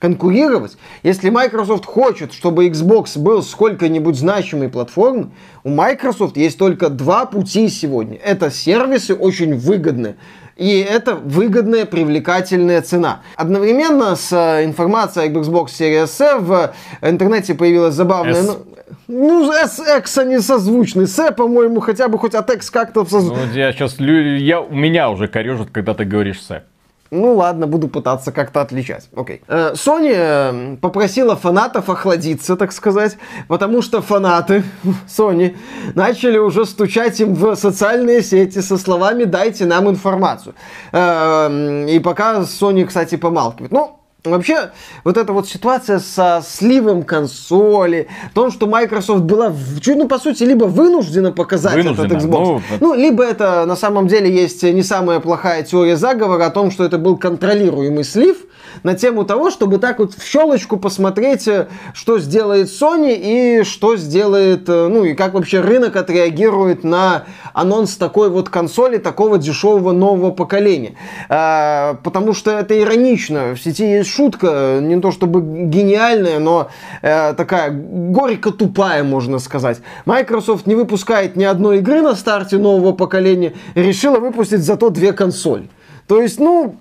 конкурировать. 0.00 0.76
Если 1.04 1.30
Microsoft 1.30 1.86
хочет, 1.86 2.32
чтобы 2.32 2.66
Xbox 2.66 3.18
был 3.18 3.42
сколько-нибудь 3.42 4.16
значимой 4.16 4.68
платформой, 4.68 5.28
у 5.62 5.70
Microsoft 5.70 6.36
есть 6.36 6.58
только 6.58 6.90
два 6.90 7.24
пути 7.24 7.68
сегодня. 7.68 8.16
Это 8.16 8.50
сервисы 8.50 9.14
очень 9.14 9.54
выгодные 9.54 10.16
и 10.56 10.78
это 10.78 11.14
выгодная, 11.14 11.84
привлекательная 11.84 12.80
цена. 12.80 13.20
Одновременно 13.36 14.16
с 14.16 14.32
э, 14.32 14.64
информацией 14.64 15.26
об 15.26 15.36
Xbox 15.36 15.66
Series 15.66 16.04
S 16.04 16.18
в 16.40 16.74
интернете 17.02 17.54
появилась 17.54 17.94
забавная... 17.94 18.42
S. 18.42 18.58
Ну, 19.08 19.52
S, 19.52 19.80
X 19.80 20.18
они 20.18 20.38
созвучны. 20.38 21.06
С, 21.06 21.30
по-моему, 21.32 21.80
хотя 21.80 22.08
бы 22.08 22.18
хоть 22.18 22.34
от 22.34 22.50
X 22.50 22.70
как-то 22.70 23.04
созвучны. 23.04 23.46
Ну, 23.46 23.52
я 23.52 23.72
сейчас... 23.72 23.98
Я, 23.98 24.64
меня 24.70 25.10
уже 25.10 25.28
корежит, 25.28 25.70
когда 25.70 25.92
ты 25.92 26.04
говоришь 26.04 26.42
С. 26.42 26.62
Ну 27.10 27.34
ладно, 27.34 27.66
буду 27.66 27.88
пытаться 27.88 28.32
как-то 28.32 28.60
отличать. 28.60 29.08
Окей. 29.16 29.42
Okay. 29.46 29.72
Э, 29.72 29.72
Sony 29.74 30.12
э, 30.14 30.76
попросила 30.76 31.36
фанатов 31.36 31.88
охладиться, 31.88 32.56
так 32.56 32.72
сказать, 32.72 33.16
потому 33.48 33.82
что 33.82 34.02
фанаты 34.02 34.64
Sony 35.08 35.56
начали 35.94 36.38
уже 36.38 36.64
стучать 36.64 37.20
им 37.20 37.34
в 37.34 37.54
социальные 37.56 38.22
сети 38.22 38.60
со 38.60 38.78
словами 38.78 39.24
«дайте 39.24 39.66
нам 39.66 39.88
информацию». 39.88 40.54
Э, 40.92 41.86
и 41.88 41.98
пока 42.00 42.40
Sony, 42.40 42.84
кстати, 42.84 43.16
помалкивает. 43.16 43.72
Ну, 43.72 44.00
Вообще, 44.30 44.70
вот 45.04 45.16
эта 45.16 45.32
вот 45.32 45.48
ситуация 45.48 45.98
со 45.98 46.42
сливом 46.46 47.02
консоли, 47.02 48.08
том, 48.34 48.50
что 48.50 48.66
Microsoft 48.66 49.22
была, 49.22 49.52
чуть, 49.80 49.96
ну, 49.96 50.08
по 50.08 50.18
сути, 50.18 50.44
либо 50.44 50.64
вынуждена 50.64 51.32
показать 51.32 51.74
вынуждена, 51.74 52.06
этот 52.06 52.22
Xbox, 52.22 52.62
ну, 52.80 52.88
ну, 52.88 52.94
либо 52.94 53.24
это 53.24 53.64
на 53.66 53.76
самом 53.76 54.08
деле 54.08 54.30
есть 54.30 54.62
не 54.62 54.82
самая 54.82 55.20
плохая 55.20 55.62
теория 55.62 55.96
заговора 55.96 56.46
о 56.46 56.50
том, 56.50 56.70
что 56.70 56.84
это 56.84 56.98
был 56.98 57.16
контролируемый 57.16 58.04
слив, 58.04 58.36
на 58.82 58.94
тему 58.94 59.24
того, 59.24 59.50
чтобы 59.50 59.78
так 59.78 59.98
вот 59.98 60.14
в 60.14 60.24
щелочку 60.24 60.76
посмотреть, 60.76 61.48
э, 61.48 61.68
что 61.94 62.18
сделает 62.18 62.68
Sony 62.68 63.16
и 63.18 63.64
что 63.64 63.96
сделает, 63.96 64.68
э, 64.68 64.88
ну 64.88 65.04
и 65.04 65.14
как 65.14 65.34
вообще 65.34 65.60
рынок 65.60 65.96
отреагирует 65.96 66.84
на 66.84 67.24
анонс 67.52 67.96
такой 67.96 68.30
вот 68.30 68.48
консоли, 68.48 68.98
такого 68.98 69.38
дешевого 69.38 69.92
нового 69.92 70.30
поколения. 70.30 70.94
А, 71.28 71.94
потому 72.04 72.32
что 72.34 72.50
это 72.50 72.78
иронично. 72.78 73.54
В 73.54 73.60
сети 73.60 73.84
есть 73.84 74.10
шутка, 74.16 74.78
не 74.80 75.00
то 75.00 75.12
чтобы 75.12 75.40
гениальная, 75.42 76.38
но 76.38 76.70
э, 77.02 77.34
такая 77.34 77.70
горько 77.70 78.50
тупая, 78.50 79.04
можно 79.04 79.38
сказать. 79.38 79.80
Microsoft 80.06 80.66
не 80.66 80.74
выпускает 80.74 81.36
ни 81.36 81.44
одной 81.44 81.78
игры 81.78 82.02
на 82.02 82.14
старте 82.14 82.58
нового 82.58 82.92
поколения, 82.92 83.52
решила 83.74 84.18
выпустить 84.18 84.60
зато 84.60 84.90
две 84.90 85.12
консоли. 85.12 85.68
То 86.06 86.22
есть, 86.22 86.40
ну, 86.40 86.76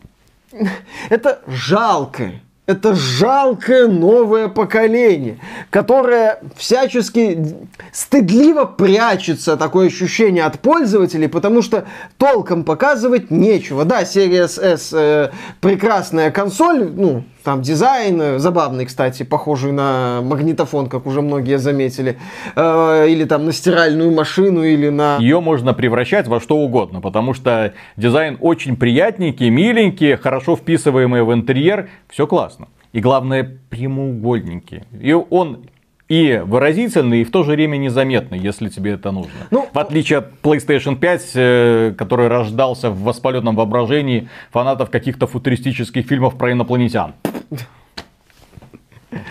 это 1.09 1.41
жалко. 1.47 2.31
Это 2.67 2.95
жалкое 2.95 3.87
новое 3.87 4.47
поколение, 4.47 5.39
которое 5.69 6.39
всячески 6.55 7.55
стыдливо 7.91 8.65
прячется, 8.65 9.55
такое 9.55 9.87
ощущение 9.87 10.45
от 10.45 10.59
пользователей, 10.59 11.27
потому 11.27 11.61
что 11.61 11.85
толком 12.17 12.63
показывать 12.63 13.29
нечего. 13.29 13.85
Да, 13.85 14.01
Series 14.01 14.59
S 14.59 14.93
э, 14.93 15.31
прекрасная 15.61 16.31
консоль, 16.31 16.89
ну, 16.89 17.23
там 17.45 17.61
дизайн 17.61 18.21
э, 18.21 18.39
забавный, 18.39 18.85
кстати, 18.85 19.23
похожий 19.23 19.71
на 19.71 20.21
магнитофон, 20.23 20.89
как 20.89 21.05
уже 21.05 21.21
многие 21.21 21.57
заметили. 21.59 22.17
Э, 22.55 23.05
или 23.07 23.23
там 23.23 23.45
на 23.45 23.53
стиральную 23.53 24.11
машину, 24.11 24.63
или 24.63 24.89
на... 24.89 25.17
Ее 25.19 25.39
можно 25.39 25.73
превращать 25.73 26.27
во 26.27 26.41
что 26.41 26.57
угодно, 26.57 26.99
потому 26.99 27.33
что 27.33 27.73
дизайн 27.95 28.37
очень 28.41 28.75
приятненький, 28.75 29.49
миленький, 29.49 30.15
хорошо 30.15 30.55
вписываемый 30.55 31.23
в 31.23 31.33
интерьер. 31.33 31.89
Все 32.09 32.27
классно. 32.27 32.67
И 32.91 32.99
главное, 32.99 33.59
прямоугольненький. 33.69 34.83
И 34.99 35.13
он 35.13 35.65
и 36.07 36.41
выразительный, 36.45 37.21
и 37.21 37.23
в 37.23 37.31
то 37.31 37.43
же 37.43 37.51
время 37.53 37.77
незаметный, 37.77 38.37
если 38.37 38.69
тебе 38.69 38.91
это 38.91 39.11
нужно. 39.11 39.31
Ну, 39.49 39.67
в 39.71 39.79
отличие 39.79 40.19
от 40.19 40.33
PlayStation 40.43 40.95
5, 40.97 41.31
э, 41.35 41.95
который 41.97 42.27
рождался 42.27 42.89
в 42.91 43.01
воспаленном 43.01 43.55
воображении 43.55 44.29
фанатов 44.51 44.91
каких-то 44.91 45.25
футуристических 45.25 46.05
фильмов 46.05 46.37
про 46.37 46.51
инопланетян. 46.51 47.13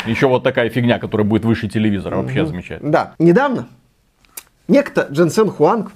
Еще 0.06 0.28
вот 0.28 0.42
такая 0.42 0.70
фигня, 0.70 0.98
которая 0.98 1.26
будет 1.26 1.44
выше 1.44 1.68
телевизора. 1.68 2.16
Вообще 2.16 2.40
mm 2.40 2.46
замечательно. 2.46 2.90
Да. 2.90 3.14
Недавно 3.18 3.68
некто 4.68 5.08
Дженсен 5.10 5.50
Хуанг 5.50 5.92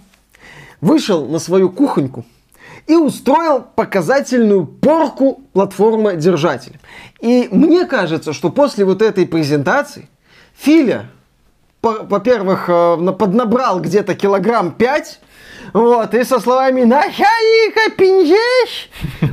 вышел 0.80 1.26
на 1.26 1.38
свою 1.38 1.70
кухоньку 1.70 2.25
и 2.87 2.94
устроил 2.94 3.60
показательную 3.62 4.66
порку 4.66 5.42
платформа-держателя. 5.52 6.80
И 7.20 7.48
мне 7.50 7.87
кажется, 7.87 8.32
что 8.32 8.50
после 8.50 8.84
вот 8.84 9.02
этой 9.02 9.26
презентации 9.26 10.08
Филя, 10.56 11.06
во-первых, 12.09 12.64
э, 12.68 13.12
поднабрал 13.18 13.80
где-то 13.80 14.14
килограмм 14.14 14.73
5, 14.73 15.21
вот, 15.73 16.14
и 16.14 16.25
со 16.25 16.40
словами 16.40 16.83
«Нахалика 16.85 17.90
пинжеш!» 17.97 18.90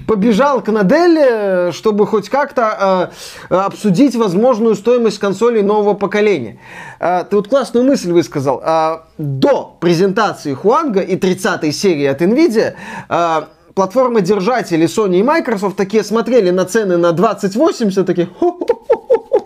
побежал 0.08 0.62
к 0.62 0.72
Наделе, 0.72 1.72
чтобы 1.72 2.06
хоть 2.06 2.30
как-то 2.30 3.12
э, 3.50 3.56
обсудить 3.56 4.16
возможную 4.16 4.76
стоимость 4.76 5.20
консолей 5.20 5.62
нового 5.62 5.94
поколения. 5.94 6.60
Э, 7.00 7.24
ты 7.30 7.36
вот 7.38 7.48
классную 7.48 7.86
мысль 7.86 8.12
высказал. 8.12 8.62
Э, 8.64 9.00
до 9.18 9.78
презентации 9.80 10.54
Хуанга 10.54 11.02
и 11.02 11.16
30-й 11.16 11.72
серии 11.72 12.06
от 12.06 12.22
NVIDIA 12.22 12.74
э, 13.10 13.42
платформы-держатели 13.74 14.88
Sony 14.88 15.20
и 15.20 15.24
Microsoft 15.24 15.78
такие 15.78 16.04
смотрели 16.04 16.50
на 16.50 16.66
цены 16.66 16.98
на 16.98 17.12
2080, 17.12 18.06
такие 18.06 18.30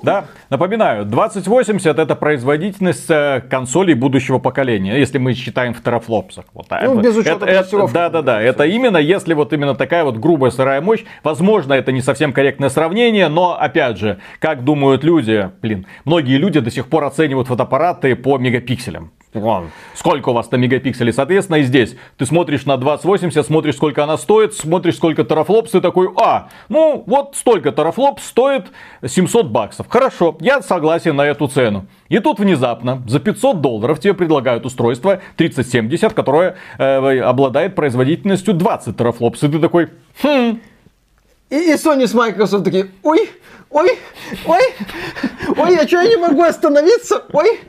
да, 0.10 0.26
напоминаю, 0.50 1.06
2080 1.06 2.00
это 2.00 2.16
производительность 2.16 3.10
э, 3.10 3.42
консолей 3.50 3.94
будущего 3.94 4.40
поколения, 4.40 4.98
если 4.98 5.20
мы 5.20 5.34
считаем 5.34 5.74
в 5.74 5.84
терафлопсах. 5.84 6.46
Вот, 6.54 6.68
ну, 6.70 7.00
без 7.00 7.16
учета 7.16 7.46
это. 7.46 7.88
Да, 7.94 8.10
да, 8.10 8.22
да, 8.22 8.42
это 8.42 8.66
именно, 8.66 8.98
если 8.98 9.34
вот 9.34 9.54
именно 9.54 9.76
такая 9.76 10.04
вот 10.04 10.18
грубая 10.18 10.52
сырая 10.52 10.82
мощь, 10.82 11.04
возможно, 11.24 11.74
это 11.74 11.92
не 11.92 12.02
совсем 12.02 12.34
корректное 12.34 12.70
сравнение, 12.70 13.28
но, 13.28 13.56
опять 13.60 13.98
же, 13.98 14.18
как 14.40 14.64
думают 14.64 15.04
люди, 15.04 15.50
блин, 15.62 15.86
многие 16.06 16.38
люди 16.38 16.60
до 16.60 16.72
сих 16.72 16.88
пор 16.88 17.04
оценивают 17.04 17.48
фотоаппараты 17.48 18.16
по 18.16 18.38
мегапикселям. 18.38 19.12
Сколько 19.94 20.30
у 20.30 20.34
вас 20.34 20.50
на 20.50 20.56
мегапикселей? 20.56 21.14
Соответственно, 21.14 21.58
и 21.58 21.64
здесь 21.64 21.96
ты 22.18 22.26
смотришь 22.26 22.66
на 22.66 22.78
2080, 22.78 23.46
смотришь, 23.46 23.76
сколько 23.76 24.04
она 24.04 24.18
стоит, 24.18 24.56
смотришь, 24.56 24.96
сколько 24.96 25.24
терафлопс, 25.24 25.72
ты 25.72 25.82
такой, 25.82 26.10
а, 26.18 26.50
ну 26.68 27.04
вот 27.06 27.36
столько 27.36 27.72
терафлопс 27.72 28.26
стоит 28.26 28.72
700 29.06 29.48
баксов. 29.48 29.88
Хорошо, 29.88 30.36
я 30.40 30.62
согласен 30.62 31.16
на 31.16 31.28
эту 31.28 31.48
цену. 31.48 31.86
И 32.08 32.18
тут 32.20 32.40
внезапно 32.40 33.04
за 33.08 33.20
500 33.20 33.62
долларов 33.62 34.00
тебе 34.00 34.16
предлагают 34.16 34.66
устройство 34.66 35.22
3070, 35.36 36.14
которое 36.14 36.56
э, 36.80 37.20
обладает 37.20 37.76
производительностью 37.76 38.56
20 38.56 38.98
терафлопс. 38.98 39.44
И 39.44 39.48
ты 39.48 39.60
такой, 39.60 39.90
хм, 40.24 40.60
и, 41.50 41.56
и 41.56 41.74
Sony 41.74 42.08
с 42.08 42.14
Microsoft 42.14 42.66
такие, 42.66 42.92
ой, 43.04 43.30
ой, 43.70 43.98
ой, 44.46 44.62
ой, 45.58 45.78
а 45.78 45.88
что 45.88 46.02
я 46.02 46.08
не 46.08 46.18
могу 46.18 46.44
остановиться, 46.44 47.24
ой. 47.32 47.60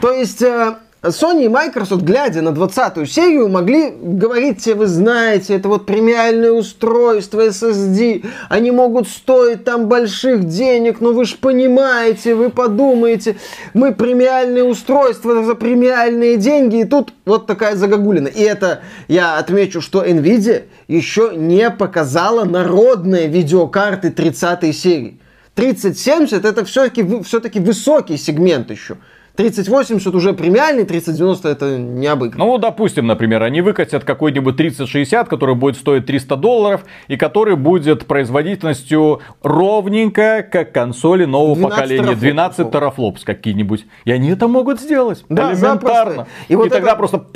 То 0.00 0.12
есть 0.12 0.42
э, 0.42 0.76
Sony 1.02 1.44
и 1.44 1.48
Microsoft, 1.48 2.02
глядя 2.02 2.40
на 2.40 2.48
20-ю 2.48 3.04
серию, 3.04 3.48
могли 3.48 3.90
говорить 3.90 4.64
тебе, 4.64 4.74
вы 4.76 4.86
знаете, 4.86 5.54
это 5.54 5.68
вот 5.68 5.84
премиальное 5.84 6.52
устройство 6.52 7.46
SSD, 7.46 8.24
они 8.48 8.70
могут 8.70 9.08
стоить 9.08 9.64
там 9.64 9.88
больших 9.88 10.44
денег, 10.44 11.00
но 11.00 11.12
вы 11.12 11.26
же 11.26 11.36
понимаете, 11.36 12.34
вы 12.34 12.48
подумаете, 12.48 13.36
мы 13.74 13.92
премиальное 13.92 14.64
устройство 14.64 15.44
за 15.44 15.54
премиальные 15.54 16.36
деньги, 16.36 16.80
и 16.80 16.84
тут 16.84 17.12
вот 17.26 17.46
такая 17.46 17.76
загогулина. 17.76 18.28
И 18.28 18.40
это, 18.40 18.80
я 19.08 19.36
отмечу, 19.36 19.82
что 19.82 20.04
Nvidia 20.04 20.62
еще 20.88 21.32
не 21.34 21.70
показала 21.70 22.44
народные 22.44 23.28
видеокарты 23.28 24.08
30-й 24.08 24.72
серии. 24.72 25.20
3070 25.54 26.44
это 26.44 26.64
все-таки 26.64 27.02
все 27.22 27.40
высокий 27.60 28.16
сегмент 28.16 28.70
еще. 28.70 28.96
3080 29.36 30.14
уже 30.14 30.32
премиальный, 30.32 30.84
3090 30.84 31.48
это 31.48 31.76
не. 31.78 32.14
Ну, 32.36 32.58
допустим, 32.58 33.08
например, 33.08 33.42
они 33.42 33.62
выкатят 33.62 34.04
какой-нибудь 34.04 34.56
3060, 34.56 35.28
который 35.28 35.56
будет 35.56 35.76
стоить 35.76 36.06
300 36.06 36.36
долларов, 36.36 36.84
и 37.08 37.16
который 37.16 37.56
будет 37.56 38.06
производительностью 38.06 39.22
ровненько, 39.42 40.46
как 40.48 40.72
консоли 40.72 41.24
нового 41.24 41.56
12 41.56 41.74
поколения. 41.74 42.02
Терафлопс. 42.02 42.20
12 42.20 42.70
терафлопс 42.70 43.24
какие-нибудь. 43.24 43.86
И 44.04 44.12
они 44.12 44.30
это 44.30 44.46
могут 44.46 44.80
сделать. 44.80 45.24
Да, 45.28 45.52
элементарно. 45.52 45.80
Запросто. 45.80 46.26
И, 46.46 46.54
вот 46.54 46.64
и 46.64 46.66
это... 46.68 46.76
тогда 46.76 46.94
просто... 46.94 47.26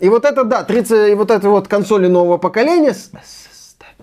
И 0.00 0.08
вот 0.08 0.24
это, 0.24 0.44
да, 0.44 0.64
30, 0.64 1.12
и 1.12 1.14
вот 1.14 1.30
это 1.30 1.48
вот 1.48 1.68
консоли 1.68 2.06
нового 2.06 2.38
поколения 2.38 2.94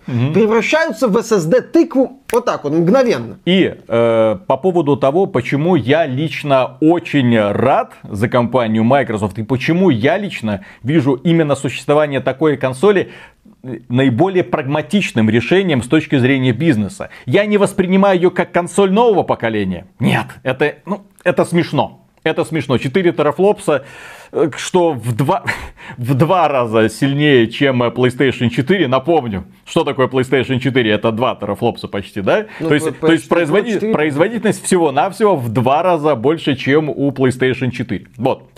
угу. 0.08 0.34
превращаются 0.34 1.08
в 1.08 1.18
SSD-тыкву 1.18 2.22
вот 2.32 2.46
так 2.46 2.64
вот, 2.64 2.74
мгновенно. 2.74 3.40
И 3.46 3.76
э, 3.88 4.38
по 4.48 4.58
поводу 4.58 4.98
того, 4.98 5.26
почему 5.26 5.76
я 5.76 6.06
лично 6.06 6.78
очень 6.82 7.38
рад 7.38 7.94
за 8.04 8.30
компанию 8.30 8.84
Microsoft 8.84 9.38
и 9.40 9.44
почему 9.44 9.90
я 9.90 10.18
лично 10.18 10.64
вижу 10.84 11.14
именно 11.14 11.56
существование 11.56 12.20
такой 12.20 12.58
консоли 12.58 13.12
наиболее 13.90 14.44
прагматичным 14.44 15.30
решением 15.30 15.82
с 15.82 15.88
точки 15.88 16.18
зрения 16.18 16.54
бизнеса. 16.54 17.10
Я 17.26 17.46
не 17.46 17.58
воспринимаю 17.58 18.16
ее 18.16 18.32
как 18.32 18.52
консоль 18.52 18.92
нового 18.92 19.24
поколения. 19.24 19.88
Нет, 20.00 20.28
это, 20.44 20.76
ну, 20.86 21.02
это 21.24 21.44
смешно. 21.44 22.04
Это 22.24 22.44
смешно. 22.44 22.78
4 22.78 23.12
терафлопса, 23.14 23.84
э, 23.84 23.86
что 24.56 24.94
в 24.94 25.16
два, 25.16 25.44
в 25.98 26.14
два 26.14 26.48
раза 26.48 26.90
сильнее, 26.90 27.48
чем 27.48 27.84
PlayStation 27.84 28.50
4. 28.50 28.88
Напомню, 28.88 29.46
что 29.66 29.84
такое 29.84 30.08
PlayStation 30.08 30.60
4? 30.60 30.92
Это 30.92 31.12
2 31.12 31.36
терафлопса 31.36 31.88
почти, 31.88 32.22
да? 32.22 32.48
Ну, 32.60 32.70
то 32.70 32.74
есть, 32.74 33.00
то 33.00 33.12
есть 33.12 33.30
производи, 33.30 33.92
производительность 33.92 34.64
всего-навсего 34.64 35.36
в 35.36 35.50
два 35.50 35.84
раза 35.84 36.16
больше, 36.16 36.56
чем 36.56 36.90
у 36.90 37.12
PlayStation 37.12 37.72
4. 37.72 38.08
Вот. 38.18 38.50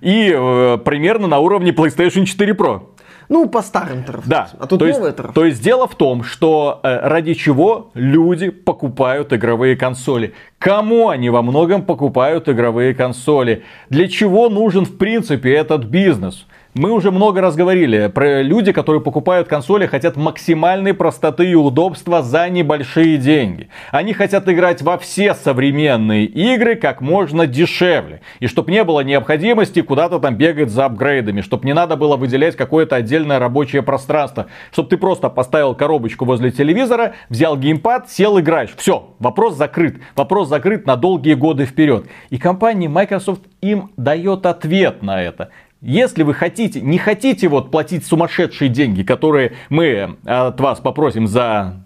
И 0.00 0.32
э, 0.34 0.78
примерно 0.84 1.26
на 1.26 1.38
уровне 1.38 1.70
PlayStation 1.70 2.24
4 2.24 2.52
Pro. 2.52 2.82
Ну, 3.28 3.48
по 3.48 3.62
старым 3.62 4.04
трафам. 4.04 4.24
Да. 4.26 4.48
А 4.58 4.66
тут 4.66 4.78
то 4.80 4.86
новые 4.86 5.14
есть. 5.16 5.34
То 5.34 5.44
есть 5.44 5.62
дело 5.62 5.86
в 5.86 5.94
том, 5.94 6.24
что 6.24 6.80
э, 6.82 7.08
ради 7.08 7.34
чего 7.34 7.90
люди 7.94 8.50
покупают 8.50 9.32
игровые 9.32 9.76
консоли. 9.76 10.34
Кому 10.58 11.08
они 11.08 11.30
во 11.30 11.42
многом 11.42 11.82
покупают 11.82 12.48
игровые 12.48 12.94
консоли? 12.94 13.64
Для 13.90 14.08
чего 14.08 14.48
нужен 14.48 14.84
в 14.84 14.96
принципе 14.96 15.54
этот 15.54 15.84
бизнес? 15.84 16.46
Мы 16.74 16.90
уже 16.90 17.12
много 17.12 17.40
раз 17.40 17.54
говорили 17.54 18.08
про 18.08 18.42
люди, 18.42 18.72
которые 18.72 19.00
покупают 19.00 19.46
консоли, 19.46 19.86
хотят 19.86 20.16
максимальной 20.16 20.92
простоты 20.92 21.48
и 21.48 21.54
удобства 21.54 22.20
за 22.20 22.48
небольшие 22.48 23.16
деньги. 23.16 23.68
Они 23.92 24.12
хотят 24.12 24.48
играть 24.48 24.82
во 24.82 24.98
все 24.98 25.34
современные 25.34 26.24
игры 26.24 26.74
как 26.74 27.00
можно 27.00 27.46
дешевле. 27.46 28.22
И 28.40 28.48
чтобы 28.48 28.72
не 28.72 28.82
было 28.82 29.02
необходимости 29.04 29.82
куда-то 29.82 30.18
там 30.18 30.34
бегать 30.34 30.70
за 30.70 30.86
апгрейдами, 30.86 31.42
чтобы 31.42 31.64
не 31.64 31.74
надо 31.74 31.94
было 31.94 32.16
выделять 32.16 32.56
какое-то 32.56 32.96
отдельное 32.96 33.38
рабочее 33.38 33.82
пространство. 33.82 34.46
Чтобы 34.72 34.88
ты 34.88 34.96
просто 34.96 35.28
поставил 35.28 35.76
коробочку 35.76 36.24
возле 36.24 36.50
телевизора, 36.50 37.14
взял 37.28 37.56
геймпад, 37.56 38.10
сел 38.10 38.40
играешь. 38.40 38.74
Все, 38.76 39.10
вопрос 39.20 39.54
закрыт. 39.54 39.98
Вопрос 40.16 40.48
закрыт 40.48 40.88
на 40.88 40.96
долгие 40.96 41.34
годы 41.34 41.66
вперед. 41.66 42.06
И 42.30 42.38
компания 42.38 42.88
Microsoft 42.88 43.42
им 43.60 43.92
дает 43.96 44.44
ответ 44.44 45.04
на 45.04 45.22
это. 45.22 45.50
Если 45.84 46.22
вы 46.22 46.32
хотите, 46.32 46.80
не 46.80 46.96
хотите 46.96 47.46
вот 47.48 47.70
платить 47.70 48.06
сумасшедшие 48.06 48.70
деньги, 48.70 49.02
которые 49.02 49.52
мы 49.68 50.16
от 50.24 50.58
вас 50.58 50.80
попросим 50.80 51.26
за 51.26 51.84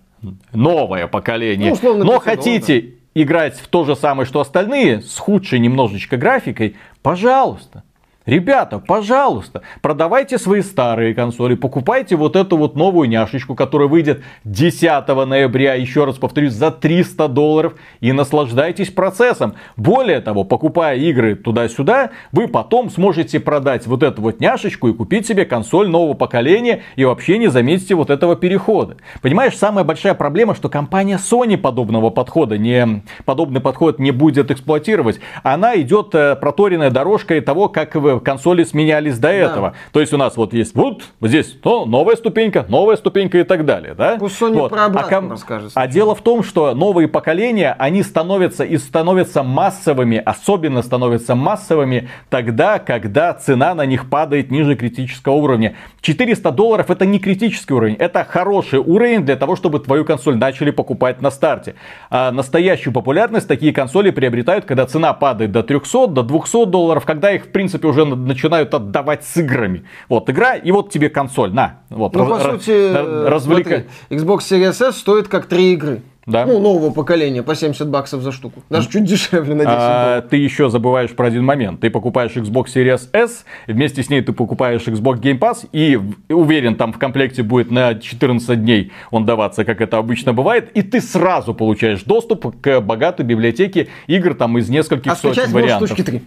новое 0.53 1.09
поколение, 1.09 1.71
Ну, 1.71 1.75
условно, 1.75 2.05
но 2.05 2.13
500 2.13 2.25
долларов, 2.25 2.45
хотите 2.45 2.95
играть 3.15 3.59
в 3.59 3.67
то 3.67 3.85
же 3.85 3.97
самое, 3.97 4.25
что 4.25 4.41
остальные, 4.41 5.03
с 5.03 5.19
худшей 5.19 5.59
немножечко 5.59 6.17
графикой, 6.17 6.77
пожалуйста. 7.03 7.83
Ребята, 8.29 8.79
пожалуйста, 8.79 9.63
продавайте 9.81 10.37
свои 10.37 10.61
старые 10.61 11.15
консоли, 11.15 11.55
покупайте 11.55 12.15
вот 12.15 12.37
эту 12.37 12.59
вот 12.59 12.77
новую 12.77 13.09
няшечку, 13.09 13.55
которая 13.55 13.89
выйдет 13.89 14.23
10 14.45 15.09
ноября, 15.09 15.73
еще 15.77 16.05
раз 16.05 16.17
повторюсь, 16.17 16.53
за 16.53 16.71
300 16.71 17.27
долларов 17.29 17.77
и 18.01 18.13
наслаждайтесь 18.13 18.91
процессом. 18.91 19.55
Более 19.79 20.21
того, 20.21 20.45
покупая 20.45 20.99
игры 20.99 21.37
туда-сюда, 21.37 22.11
вы 22.31 22.49
потом 22.49 22.91
сможете 22.91 23.41
продать 23.41 23.87
вот 23.87 24.03
эту 24.03 24.21
вот 24.21 24.41
няшечку 24.41 24.89
и 24.89 24.93
купить 24.93 25.27
себе 25.27 25.47
консоль 25.47 25.89
нового 25.89 26.13
поколения 26.13 26.83
и 26.97 27.07
вообще 27.07 27.39
не 27.39 27.49
заметите 27.49 27.95
вот 27.95 28.11
этого 28.11 28.37
перехода. 28.37 28.99
Понимаешь, 29.23 29.57
самая 29.57 29.87
большая 29.87 30.13
проблема, 30.13 30.55
что 30.55 30.69
компания 30.69 31.17
Sony 31.17 31.57
подобного 31.57 32.11
подхода, 32.11 32.59
не, 32.59 33.03
подобный 33.25 33.63
подход 33.63 33.99
не 33.99 34.11
будет 34.11 34.51
эксплуатировать. 34.51 35.19
Она 35.43 35.81
идет 35.81 36.15
э, 36.15 36.37
проторенной 36.37 36.91
дорожкой 36.91 37.41
того, 37.41 37.71
как 37.71 37.95
вы 37.95 38.18
консоли 38.21 38.65
сменялись 38.65 39.19
до 39.19 39.29
этого. 39.29 39.75
То 39.93 40.01
есть 40.01 40.13
у 40.13 40.17
нас 40.17 40.37
вот 40.37 40.53
есть 40.53 40.75
вот 40.75 41.03
здесь 41.21 41.57
ну, 41.65 41.85
новая 41.87 42.17
ступенька, 42.17 42.67
новая 42.69 42.97
ступенька 42.97 43.39
и 43.39 43.45
так 43.45 43.65
далее. 43.65 43.95
Да? 43.95 44.17
Пусть 44.19 44.41
Sony 44.41 44.55
Вот. 44.55 44.71
про 44.71 44.87
обратное 44.87 45.21
ком- 45.21 45.31
расскажет 45.31 45.73
а 45.75 45.87
дело 45.87 46.15
в 46.15 46.23
том, 46.23 46.43
что 46.43 46.75
новые 46.75 47.09
поколения, 47.09 47.75
они 47.79 48.03
становятся 48.03 48.65
и 48.65 48.77
становятся 48.79 49.43
массовыми, 49.43 50.21
особенно 50.25 50.83
становятся 50.83 51.35
массовыми 51.35 52.09
тогда, 52.31 52.79
когда 52.79 53.33
цена 53.35 53.75
на 53.75 53.87
них 53.87 54.09
падает 54.11 54.51
ниже 54.51 54.77
критического 54.77 55.35
уровня. 55.35 55.77
400 56.01 56.51
долларов 56.51 56.91
это 56.91 57.07
не 57.07 57.19
критический 57.19 57.75
уровень, 57.75 57.95
это 57.95 58.25
хороший 58.25 58.79
уровень 58.79 59.25
для 59.25 59.37
того, 59.37 59.57
чтобы 59.57 59.81
твою 59.81 60.05
консоль 60.05 60.37
начали 60.37 60.71
покупать 60.71 61.23
на 61.23 61.31
старте. 61.31 61.75
А 62.11 62.33
настоящую 62.33 62.93
популярность 62.93 63.49
такие 63.49 63.73
консоли 63.73 64.11
приобретают, 64.11 64.65
когда 64.65 64.87
цена 64.87 65.13
падает 65.13 65.53
до 65.53 65.63
300, 65.63 66.09
до 66.09 66.23
200 66.23 66.67
долларов, 66.67 67.05
когда 67.05 67.33
их 67.33 67.45
в 67.45 67.49
принципе 67.49 67.89
уже 67.89 68.05
начинают 68.17 68.75
отдавать 68.75 69.25
с 69.25 69.37
играми. 69.37 69.85
Вот 70.09 70.29
игра 70.31 70.55
и 70.55 70.71
вот 70.71 70.91
тебе 70.91 71.09
консоль, 71.09 71.53
на. 71.53 71.81
Вот, 71.91 72.15
Ну, 72.15 72.27
по 72.27 72.35
ра- 72.35 72.53
сути, 72.53 72.71
ра- 72.71 73.29
развлека- 73.29 73.85
смотри, 74.09 74.19
Xbox 74.25 74.39
Series 74.41 74.89
S 74.89 74.97
стоит 74.99 75.29
как 75.29 75.47
три 75.47 75.73
игры. 75.73 76.03
Да. 76.27 76.45
Ну, 76.45 76.61
нового 76.61 76.93
поколения, 76.93 77.43
по 77.43 77.55
70 77.55 77.89
баксов 77.89 78.21
за 78.21 78.33
штуку. 78.33 78.63
Даже 78.69 78.91
чуть 78.91 79.05
дешевле 79.05 79.55
на 79.55 79.65
10 79.65 79.75
А, 79.75 80.21
ты 80.21 80.37
еще 80.37 80.69
забываешь 80.69 81.11
про 81.13 81.29
один 81.29 81.43
момент. 81.43 81.81
Ты 81.81 81.89
покупаешь 81.89 82.33
Xbox 82.33 82.67
Series 82.75 83.09
S, 83.15 83.47
вместе 83.67 84.03
с 84.03 84.11
ней 84.11 84.21
ты 84.21 84.35
покупаешь 84.35 84.83
Xbox 84.87 85.23
Game 85.23 85.39
Pass, 85.39 85.67
и 85.73 85.99
уверен, 86.29 86.75
там 86.77 86.93
в 86.93 86.99
комплекте 86.99 87.43
будет 87.43 87.71
на 87.71 87.95
14 87.95 88.63
дней 88.63 88.93
он 89.11 89.25
даваться, 89.25 89.65
как 89.65 89.81
это 89.81 89.97
обычно 89.97 90.35
бывает, 90.35 90.71
и 90.75 90.83
ты 90.83 91.01
сразу 91.01 91.55
получаешь 91.55 92.03
доступ 92.03 92.61
к 92.61 92.81
богатой 92.83 93.25
библиотеке 93.25 93.89
игр 94.07 94.35
там 94.35 94.59
из 94.59 94.69
нескольких 94.69 95.13
А 95.13 95.17
скачать 95.17 95.47
сотен 95.47 95.55
вариантов. 95.55 95.89
штучки 95.89 96.03
три. 96.03 96.23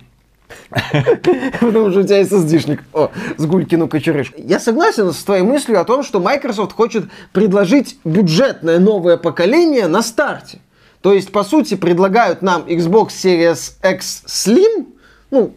Потому 1.60 1.92
что 1.92 2.00
у 2.02 2.04
тебя 2.04 2.22
SSD-шник. 2.22 2.82
О, 2.94 3.10
с 3.38 3.46
гулькину 3.46 3.88
кочерышку. 3.88 4.36
Я 4.42 4.60
согласен 4.60 5.12
с 5.12 5.24
твоей 5.24 5.44
мыслью 5.44 5.80
о 5.80 5.86
том, 5.86 6.04
что 6.04 6.20
Microsoft 6.20 6.74
хочет 6.74 7.06
предложить 7.34 7.98
бюджетное 8.04 8.80
новое 8.80 9.18
поколение 9.18 9.88
на 9.88 10.02
старте. 10.02 10.60
То 11.02 11.14
есть, 11.14 11.32
по 11.32 11.44
сути, 11.44 11.76
предлагают 11.76 12.42
нам 12.42 12.64
Xbox 12.64 13.10
Series 13.10 13.74
X 13.84 14.24
Slim, 14.28 14.88
ну, 15.32 15.54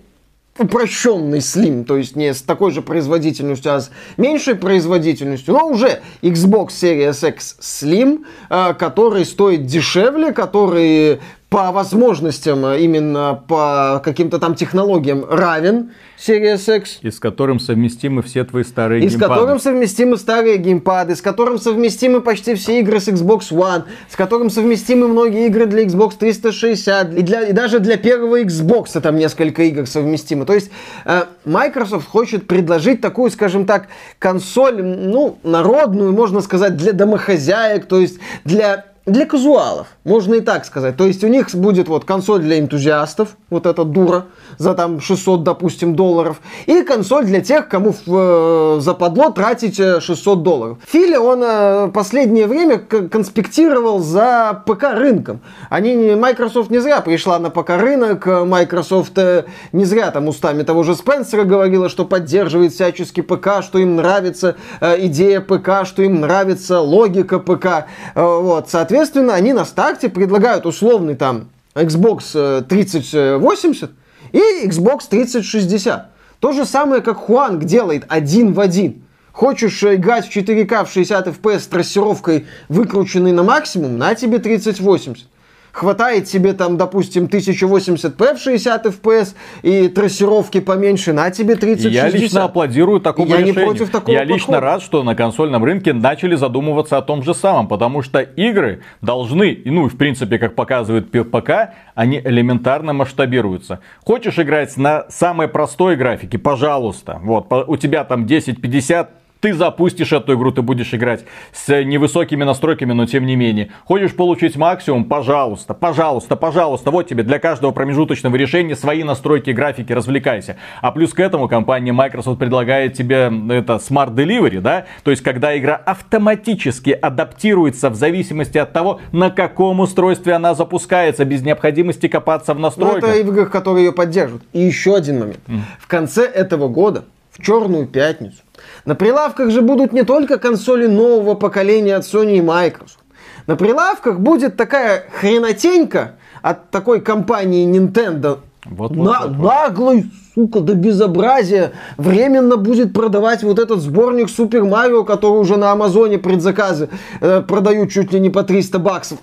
упрощенный 0.59 1.39
Slim, 1.39 1.85
то 1.85 1.97
есть 1.97 2.17
не 2.17 2.33
с 2.33 2.41
такой 2.41 2.71
же 2.71 2.81
производительностью, 2.81 3.75
а 3.75 3.81
с 3.81 3.91
меньшей 4.17 4.55
производительностью, 4.55 5.55
но 5.55 5.67
уже 5.67 6.01
Xbox 6.23 6.69
Series 6.69 7.29
X 7.29 7.57
Slim, 7.61 8.25
э, 8.51 8.75
который 8.75 9.25
стоит 9.25 9.67
дешевле, 9.67 10.33
который 10.33 11.21
по 11.55 11.71
возможностям, 11.71 12.67
э, 12.67 12.81
именно 12.81 13.41
по 13.47 14.03
каким-то 14.05 14.41
там 14.41 14.57
технологиям 14.57 15.25
равен 15.25 15.93
Series 16.19 16.79
X. 16.79 16.99
И 17.01 17.13
с 17.13 17.21
которым 17.21 17.61
совместимы 17.61 18.23
все 18.23 18.43
твои 18.43 18.65
старые 18.65 19.05
И 19.05 19.09
с 19.09 19.13
геймпады. 19.13 19.35
которым 19.35 19.61
совместимы 19.61 20.17
старые 20.17 20.57
геймпады, 20.57 21.15
с 21.15 21.23
которым 21.23 21.59
совместимы 21.59 22.23
почти 22.23 22.57
все 22.57 22.81
игры 22.81 22.99
с 22.99 23.07
Xbox 23.07 23.53
One, 23.53 23.85
с 24.11 24.17
которым 24.17 24.51
совместимы 24.51 25.07
многие 25.07 25.47
игры 25.47 25.67
для 25.67 25.85
Xbox 25.85 26.15
360, 26.19 27.15
и, 27.19 27.23
для, 27.23 27.43
и 27.43 27.53
даже 27.53 27.79
для 27.79 27.99
первого 27.99 28.41
Xbox 28.43 29.01
там 29.01 29.17
несколько 29.17 29.63
игр 29.63 29.87
совместимы. 29.87 30.47
То 30.47 30.55
есть 30.55 30.73
э, 31.05 31.23
Microsoft 31.45 32.09
хочет 32.09 32.49
предложить 32.49 33.01
такую, 33.01 33.31
скажем 33.31 33.65
так, 33.65 33.87
консоль, 34.19 34.83
ну, 34.83 35.39
народную, 35.45 36.13
можно 36.13 36.41
сказать, 36.41 36.77
для 36.77 36.93
домохозяек, 36.93 37.87
то 37.87 38.01
есть 38.01 38.19
для 38.45 38.87
для 39.07 39.27
казуалов, 39.27 39.89
можно 40.05 40.35
и 40.35 40.41
так 40.41 40.65
сказать. 40.65 40.97
То 40.97 41.07
есть 41.07 41.23
у 41.25 41.29
них 41.29 41.55
будет 41.55 41.89
вот 41.89 42.07
консоль 42.07 42.41
для 42.41 42.59
энтузиастов, 42.59 43.37
вот 43.51 43.67
эта 43.67 43.85
дура, 43.85 44.27
за 44.57 44.73
там 44.73 45.01
600, 45.01 45.43
допустим, 45.43 45.95
долларов, 45.95 46.41
и 46.65 46.83
консоль 46.83 47.27
для 47.27 47.43
тех, 47.43 47.69
кому 47.69 47.93
в, 47.93 47.99
э, 48.07 48.81
западло 48.81 49.31
тратить 49.31 49.79
э, 49.79 50.01
600 50.01 50.43
долларов. 50.43 50.79
Филя, 50.87 51.21
он 51.21 51.43
э, 51.45 51.91
последнее 51.93 52.47
время 52.47 52.79
конспектировал 52.79 53.99
за 53.99 54.63
ПК 54.65 54.95
рынком. 54.95 55.41
Они, 55.69 56.15
Microsoft 56.15 56.71
не 56.71 56.79
зря 56.79 57.03
пришла 57.03 57.39
на 57.39 57.51
ПК 57.51 57.71
рынок, 57.71 58.27
э, 58.27 58.45
Microsoft 58.45 59.19
э, 59.19 59.45
не 59.73 59.85
зря 59.85 60.13
там 60.13 60.29
устами 60.29 60.63
того 60.63 60.83
же 60.83 60.95
Спенсера 60.95 61.45
говорила, 61.45 61.91
что 61.91 62.07
поддерживает 62.07 62.73
всячески 62.73 63.21
п.к., 63.21 63.63
что 63.63 63.79
им 63.79 63.97
нравится 63.97 64.57
э, 64.81 65.07
идея 65.07 65.43
ПК, 65.43 65.85
что 65.85 66.03
им 66.03 66.21
нравится 66.21 66.81
логика 66.81 67.39
ПК. 67.39 67.67
Э, 68.15 68.23
вот, 68.23 68.71
соответственно, 68.71 68.94
они 69.35 69.53
на 69.53 69.65
старте 69.65 70.09
предлагают 70.09 70.67
условный 70.67 71.15
там 71.15 71.51
Xbox 71.75 72.31
э, 72.35 72.63
3080 72.63 73.91
и 74.33 74.67
Xbox 74.67 75.03
3060. 75.09 76.11
То 76.41 76.53
же 76.53 76.65
самое, 76.65 77.03
как 77.03 77.17
Хуанг 77.17 77.65
делает 77.65 78.05
один 78.09 78.53
в 78.53 78.61
один. 78.61 79.03
Хочешь 79.33 79.83
э, 79.83 79.97
играть 79.97 80.29
в 80.29 80.37
4К 80.37 80.85
в 80.85 80.93
60 80.93 81.29
FPS 81.29 81.61
с 81.61 81.67
трассировкой, 81.67 82.47
выкрученной 82.69 83.33
на 83.33 83.43
максимум, 83.43 83.99
на 83.99 84.15
тебе 84.15 84.39
3080. 84.39 85.27
Хватает 85.75 86.27
тебе 86.27 86.53
там, 86.53 86.77
допустим, 86.77 87.25
1080p 87.25 88.37
в 88.37 88.39
60 88.39 88.87
FPS 88.87 89.35
и 89.63 89.89
трассировки 89.89 90.61
поменьше, 90.61 91.13
на 91.13 91.33
тебе 91.33 91.57
3060. 91.57 92.15
Я 92.15 92.17
лично 92.17 92.45
аплодирую 92.45 93.01
такому 93.01 93.29
Я 93.29 93.39
не 93.39 93.51
решению. 93.51 93.67
против 93.71 93.91
такого 93.91 94.15
Я 94.15 94.23
лично 94.23 94.53
подхода. 94.53 94.61
рад, 94.61 94.83
что 94.83 95.03
на 95.03 95.17
консольном 95.17 95.65
рынке 95.65 95.93
начали 95.93 96.37
задумываться 96.37 96.97
о 96.97 97.03
том 97.03 97.25
же 97.25 97.35
самом, 97.35 97.67
потому 97.67 98.03
что 98.03 98.21
игры 98.21 98.83
должны, 99.03 99.51
и, 99.51 99.69
ну, 99.69 99.89
в 99.89 99.97
принципе, 99.97 100.39
как 100.39 100.55
показывает 100.55 101.11
ПК, 101.11 101.75
они 101.97 102.21
элементарно 102.25 102.93
масштабируются. 102.93 103.81
Хочешь 104.05 104.39
играть 104.39 104.77
на 104.77 105.07
самой 105.09 105.49
простой 105.49 105.97
графике, 105.97 106.39
пожалуйста. 106.39 107.19
Вот, 107.21 107.53
у 107.67 107.77
тебя 107.77 108.05
там 108.05 108.23
1050, 108.23 109.11
ты 109.45 109.53
запустишь 109.53 110.11
эту 110.11 110.37
игру, 110.37 110.53
ты 110.53 110.63
будешь 110.63 110.95
играть 110.95 111.27
с 111.53 111.69
невысокими 111.85 112.45
настройками, 112.45 112.95
но 112.95 113.05
тем 113.05 113.27
не 113.27 113.37
менее. 113.37 113.69
Хочешь 113.85 114.17
получить 114.17 114.57
максимум, 114.57 115.05
пожалуйста, 115.05 115.75
пожалуйста, 115.75 116.35
пожалуйста. 116.35 116.91
Вот 116.91 117.09
тебе 117.09 117.25
для 117.25 117.39
каждого 117.39 117.71
промежуточного 117.71 118.37
решения 118.37 118.75
свои 118.75 119.05
настройки 119.05 119.51
графики, 119.51 119.93
развлекайся. 119.93 120.57
А 120.81 120.93
плюс 120.93 121.13
к 121.13 121.21
этому 121.21 121.47
компания 121.47 121.93
Microsoft 121.93 122.39
предлагает 122.39 122.95
тебе 122.95 123.31
это 123.51 123.75
Smart 123.75 124.15
Delivery, 124.15 124.63
да? 124.63 124.87
То 125.03 125.11
есть, 125.11 125.23
когда 125.23 125.55
игра 125.59 125.77
автоматически 125.77 126.93
адаптируется 126.93 127.91
в 127.91 127.97
зависимости 127.97 128.57
от 128.57 128.73
того, 128.73 129.03
на 129.13 129.31
каком 129.31 129.81
устройстве 129.81 130.33
она 130.33 130.55
запускается, 130.55 131.27
без 131.27 131.43
необходимости 131.43 132.09
копаться 132.09 132.55
в 132.55 132.57
Ну, 132.57 132.63
настройках. 132.63 133.11
это 133.11 133.19
и 133.19 133.23
в 133.23 133.29
играх, 133.29 133.51
которые 133.51 133.85
ее 133.85 133.93
поддерживают. 133.93 134.45
И 134.55 134.61
еще 134.61 134.97
один 134.97 135.19
момент. 135.19 135.41
В 135.79 135.87
конце 135.87 136.25
этого 136.25 136.69
года, 136.69 137.05
в 137.31 137.43
черную 137.43 137.87
пятницу, 137.87 138.39
на 138.85 138.95
прилавках 138.95 139.51
же 139.51 139.63
будут 139.63 139.93
не 139.93 140.03
только 140.03 140.39
консоли 140.39 140.87
нового 140.87 141.35
поколения 141.35 141.97
от 141.97 142.05
Sony 142.05 142.37
и 142.37 142.41
Microsoft. 142.41 142.99
На 143.47 143.57
прилавках 143.57 144.21
будет 144.21 144.57
такая 144.57 145.05
хренотенька 145.21 146.17
от 146.43 146.71
такой 146.71 147.01
компании 147.01 147.67
Nintendo. 147.67 148.41
Вот, 148.65 148.95
вот, 148.97 149.05
На- 149.05 149.21
вот, 149.27 149.37
вот. 149.37 149.45
Наглый, 149.45 150.11
сука, 150.35 150.61
до 150.61 150.75
безобразия. 150.75 151.73
Временно 151.99 152.57
будет 152.57 152.93
продавать 152.93 153.43
вот 153.43 153.59
этот 153.59 153.81
сборник 153.81 154.31
Супер 154.31 154.65
Марио, 154.65 155.05
который 155.05 155.39
уже 155.39 155.57
на 155.57 155.73
Амазоне 155.73 156.19
предзаказы 156.19 156.89
э, 157.21 157.43
продают 157.43 157.91
чуть 157.91 158.13
ли 158.13 158.21
не 158.21 158.31
по 158.31 158.43
300 158.43 158.79
баксов. 158.79 159.19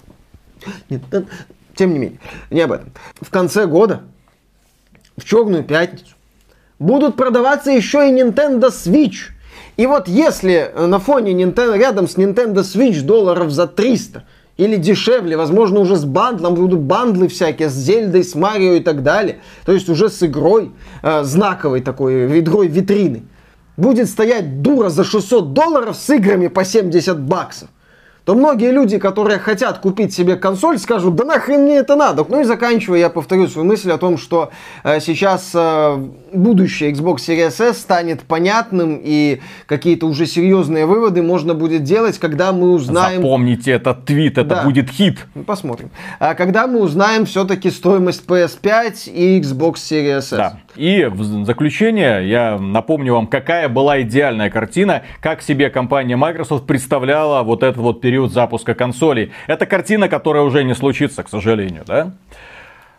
Нет, 0.89 1.01
э, 1.11 1.23
тем 1.75 1.93
не 1.93 1.99
менее, 1.99 2.19
не 2.51 2.61
об 2.61 2.71
этом. 2.71 2.91
В 3.19 3.29
конце 3.31 3.65
года, 3.65 4.01
в 5.17 5.23
черную 5.23 5.63
пятницу, 5.63 6.13
будут 6.77 7.15
продаваться 7.15 7.71
еще 7.71 8.07
и 8.09 8.13
Nintendo 8.13 8.69
Switch. 8.69 9.31
И 9.77 9.85
вот 9.85 10.07
если 10.07 10.71
э, 10.73 10.85
на 10.85 10.99
фоне 10.99 11.31
Nintendo, 11.31 11.77
рядом 11.77 12.07
с 12.07 12.17
Nintendo 12.17 12.57
Switch 12.57 13.01
долларов 13.01 13.51
за 13.51 13.67
300 13.67 14.23
или 14.57 14.75
дешевле, 14.75 15.37
возможно, 15.37 15.79
уже 15.79 15.95
с 15.95 16.05
бандлом, 16.05 16.55
будут 16.55 16.81
бандлы 16.81 17.27
всякие, 17.27 17.69
с 17.69 17.73
Зельдой, 17.73 18.23
с 18.23 18.35
Марио 18.35 18.73
и 18.73 18.79
так 18.81 19.01
далее, 19.01 19.39
то 19.65 19.71
есть 19.71 19.89
уже 19.89 20.09
с 20.09 20.21
игрой, 20.23 20.71
э, 21.01 21.23
знаковой 21.23 21.81
такой, 21.81 22.39
игрой 22.39 22.67
витрины, 22.67 23.23
будет 23.77 24.09
стоять 24.09 24.61
дура 24.61 24.89
за 24.89 25.03
600 25.03 25.53
долларов 25.53 25.95
с 25.95 26.09
играми 26.09 26.47
по 26.47 26.65
70 26.65 27.19
баксов. 27.19 27.69
То 28.25 28.35
многие 28.35 28.71
люди, 28.71 28.99
которые 28.99 29.39
хотят 29.39 29.79
купить 29.79 30.13
себе 30.13 30.35
консоль, 30.35 30.77
скажут, 30.77 31.15
да 31.15 31.25
нахрен 31.25 31.61
мне 31.63 31.77
это 31.77 31.95
надо. 31.95 32.23
Ну 32.27 32.41
и 32.41 32.43
заканчивая, 32.43 32.99
я 32.99 33.09
повторю 33.09 33.47
свою 33.47 33.67
мысль 33.67 33.91
о 33.91 33.97
том, 33.97 34.17
что 34.17 34.51
э, 34.83 34.99
сейчас 34.99 35.51
э, 35.55 35.97
будущее 36.31 36.91
Xbox 36.91 37.17
Series 37.17 37.61
S 37.69 37.79
станет 37.79 38.21
понятным, 38.21 38.99
и 39.03 39.41
какие-то 39.65 40.05
уже 40.05 40.27
серьезные 40.27 40.85
выводы 40.85 41.23
можно 41.23 41.55
будет 41.55 41.83
делать, 41.83 42.19
когда 42.19 42.51
мы 42.51 42.71
узнаем... 42.71 43.21
Запомните 43.21 43.71
этот 43.71 44.05
твит, 44.05 44.37
это 44.37 44.55
Да. 44.55 44.63
будет 44.63 44.89
хит. 44.89 45.25
Ну, 45.33 45.43
Посмотрим. 45.43 45.89
А 46.19 46.35
когда 46.35 46.67
мы 46.67 46.79
узнаем 46.79 47.25
все-таки 47.25 47.71
стоимость 47.71 48.25
PS5 48.27 49.11
и 49.11 49.39
Xbox 49.41 49.73
Series 49.75 50.17
S. 50.17 50.29
Да. 50.29 50.59
И 50.75 51.05
в 51.05 51.45
заключение 51.45 52.29
я 52.29 52.57
напомню 52.57 53.13
вам, 53.15 53.27
какая 53.27 53.67
была 53.67 54.01
идеальная 54.03 54.49
картина, 54.49 55.01
как 55.21 55.41
себе 55.41 55.69
компания 55.69 56.15
Microsoft 56.15 56.65
представляла 56.65 57.43
вот 57.43 57.63
этот 57.63 57.77
вот 57.77 57.99
период 57.99 58.10
запуска 58.19 58.73
консолей. 58.73 59.31
Это 59.47 59.65
картина, 59.65 60.09
которая 60.09 60.43
уже 60.43 60.63
не 60.63 60.75
случится, 60.75 61.23
к 61.23 61.29
сожалению, 61.29 61.83
да? 61.85 62.11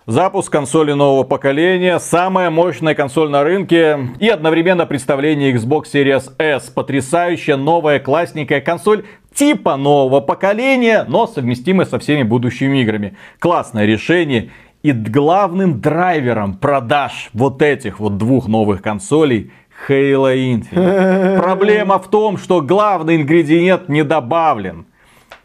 Запуск 0.06 0.50
консоли 0.50 0.92
нового 0.94 1.22
поколения, 1.22 2.00
самая 2.00 2.50
мощная 2.50 2.96
консоль 2.96 3.30
на 3.30 3.44
рынке 3.44 4.10
и 4.18 4.28
одновременно 4.28 4.84
представление 4.84 5.52
Xbox 5.54 5.84
Series 5.94 6.32
S. 6.38 6.70
Потрясающая 6.70 7.56
новая 7.56 8.00
классненькая 8.00 8.60
консоль 8.60 9.04
типа 9.32 9.76
нового 9.76 10.20
поколения, 10.20 11.04
но 11.06 11.28
совместимая 11.28 11.86
со 11.86 12.00
всеми 12.00 12.24
будущими 12.24 12.82
играми. 12.82 13.16
Классное 13.38 13.86
решение. 13.86 14.50
И 14.82 14.90
главным 14.90 15.80
драйвером 15.80 16.54
продаж 16.54 17.30
вот 17.32 17.62
этих 17.62 18.00
вот 18.00 18.18
двух 18.18 18.48
новых 18.48 18.82
консолей 18.82 19.52
Halo 19.88 20.34
Infinite. 20.34 21.38
Проблема 21.40 22.00
в 22.00 22.08
том, 22.08 22.38
что 22.38 22.60
главный 22.60 23.16
ингредиент 23.16 23.88
не 23.88 24.02
добавлен. 24.02 24.86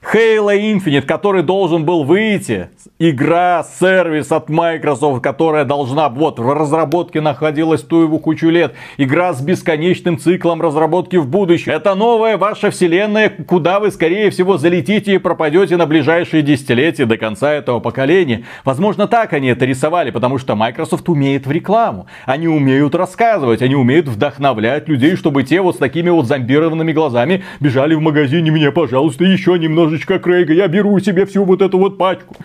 Halo 0.02 0.56
Infinite, 0.56 1.02
который 1.02 1.42
должен 1.42 1.84
был 1.84 2.04
выйти, 2.04 2.70
игра, 3.00 3.66
сервис 3.80 4.32
от 4.32 4.48
Microsoft, 4.48 5.22
которая 5.22 5.66
должна, 5.66 6.08
вот, 6.08 6.40
в 6.40 6.54
разработке 6.54 7.20
находилась 7.20 7.82
ту 7.82 8.04
его 8.04 8.20
кучу 8.20 8.48
лет. 8.48 8.74
Игра 8.98 9.34
с 9.34 9.42
бесконечным 9.42 10.20
циклом 10.20 10.62
разработки 10.62 11.18
в 11.18 11.28
будущем. 11.28 11.72
Это 11.72 11.96
новая 11.96 12.38
ваша 12.38 12.70
вселенная, 12.70 13.30
куда 13.30 13.80
вы, 13.80 13.92
скорее 13.92 14.30
всего, 14.30 14.58
залетите 14.58 15.16
и 15.16 15.18
пропадете 15.18 15.78
на 15.78 15.88
ближайшие 15.88 16.44
десятилетия 16.44 17.06
до 17.06 17.18
конца 17.18 17.52
этого 17.52 17.80
поколения. 17.80 18.46
Возможно, 18.64 19.08
так 19.08 19.34
они 19.34 19.50
это 19.50 19.66
рисовали, 19.66 20.12
потому 20.12 20.38
что 20.38 20.56
Microsoft 20.56 21.10
умеет 21.10 21.48
в 21.48 21.52
рекламу. 21.52 22.06
Они 22.26 22.48
умеют 22.48 22.94
рассказывать, 22.96 23.62
они 23.62 23.76
умеют 23.76 24.08
вдохновлять 24.08 24.88
людей, 24.88 25.16
чтобы 25.16 25.44
те 25.44 25.60
вот 25.60 25.76
с 25.76 25.80
такими 25.80 26.10
вот 26.12 26.28
зомбированными 26.28 26.94
глазами 26.94 27.44
бежали 27.60 27.96
в 27.96 28.02
магазине, 28.02 28.52
мне, 28.52 28.72
пожалуйста, 28.72 29.26
еще 29.26 29.58
немножечко 29.88 30.20
Крейга, 30.20 30.54
я 30.54 30.68
беру 30.68 31.00
себе 31.00 31.26
всю 31.26 31.46
вот 31.46 31.62
эту 31.62 31.78
вот 31.78 31.98
пачку. 31.98 32.36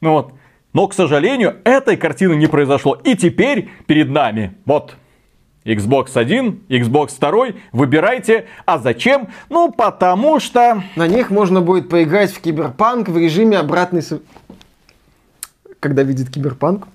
Ну 0.00 0.12
вот. 0.12 0.32
Но, 0.72 0.86
к 0.88 0.94
сожалению, 0.94 1.56
этой 1.64 1.96
картины 1.96 2.34
не 2.34 2.46
произошло. 2.46 3.00
И 3.04 3.16
теперь 3.16 3.70
перед 3.86 4.10
нами 4.10 4.54
вот 4.66 4.96
Xbox 5.64 6.10
1, 6.14 6.62
Xbox 6.68 7.12
2, 7.18 7.58
выбирайте. 7.72 8.46
А 8.66 8.78
зачем? 8.78 9.28
Ну, 9.48 9.70
потому 9.70 10.40
что... 10.40 10.82
На 10.96 11.06
них 11.06 11.30
можно 11.30 11.60
будет 11.60 11.88
поиграть 11.88 12.32
в 12.32 12.40
киберпанк 12.40 13.08
в 13.08 13.16
режиме 13.16 13.58
обратной... 13.58 14.02
Когда 15.80 16.02
видит 16.02 16.30
киберпанк, 16.30 16.88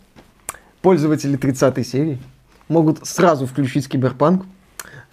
пользователи 0.81 1.37
30 1.37 1.87
серии 1.87 2.17
могут 2.67 3.05
сразу 3.07 3.45
включить 3.45 3.87
киберпанк, 3.87 4.45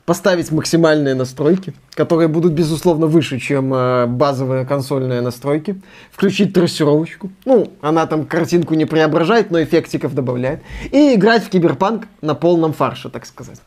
поставить 0.07 0.53
максимальные 0.53 1.15
настройки, 1.15 1.75
которые 1.95 2.29
будут, 2.29 2.53
безусловно, 2.53 3.07
выше, 3.07 3.39
чем 3.41 3.75
э, 3.75 4.07
базовые 4.07 4.65
консольные 4.65 5.21
настройки, 5.21 5.83
включить 6.13 6.55
трассировочку, 6.55 7.31
ну, 7.45 7.73
она 7.83 8.07
там 8.07 8.25
картинку 8.25 8.75
не 8.75 8.85
преображает, 8.85 9.51
но 9.51 9.61
эффектиков 9.63 10.15
добавляет, 10.15 10.61
и 10.93 11.15
играть 11.15 11.43
в 11.43 11.51
киберпанк 11.51 12.07
на 12.23 12.35
полном 12.35 12.73
фарше, 12.73 13.11
так 13.11 13.27
сказать. 13.27 13.61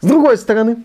С 0.00 0.06
другой 0.06 0.38
стороны, 0.38 0.76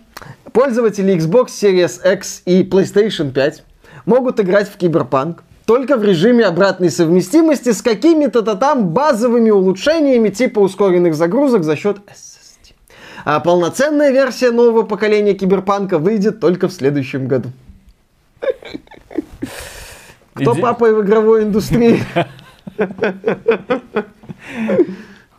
пользователи 0.52 1.14
Xbox 1.16 1.46
Series 1.46 2.14
X 2.14 2.42
и 2.44 2.64
PlayStation 2.64 3.30
5 3.30 3.62
могут 4.06 4.40
играть 4.40 4.68
в 4.68 4.76
киберпанк 4.76 5.44
только 5.66 5.96
в 5.96 6.04
режиме 6.04 6.44
обратной 6.44 6.90
совместимости 6.90 7.72
с 7.72 7.80
какими-то 7.80 8.42
там 8.42 8.88
базовыми 8.88 9.50
улучшениями 9.50 10.30
типа 10.30 10.58
ускоренных 10.58 11.14
загрузок 11.14 11.62
за 11.64 11.76
счет 11.76 11.98
SSD. 12.06 12.35
А 13.26 13.40
полноценная 13.40 14.12
версия 14.12 14.52
нового 14.52 14.84
поколения 14.84 15.34
киберпанка 15.34 15.98
выйдет 15.98 16.38
только 16.38 16.68
в 16.68 16.72
следующем 16.72 17.26
году. 17.26 17.50
Кто 20.34 20.52
Иди- 20.52 20.60
папа 20.60 20.86
в 20.92 21.02
игровой 21.02 21.42
индустрии? 21.42 22.04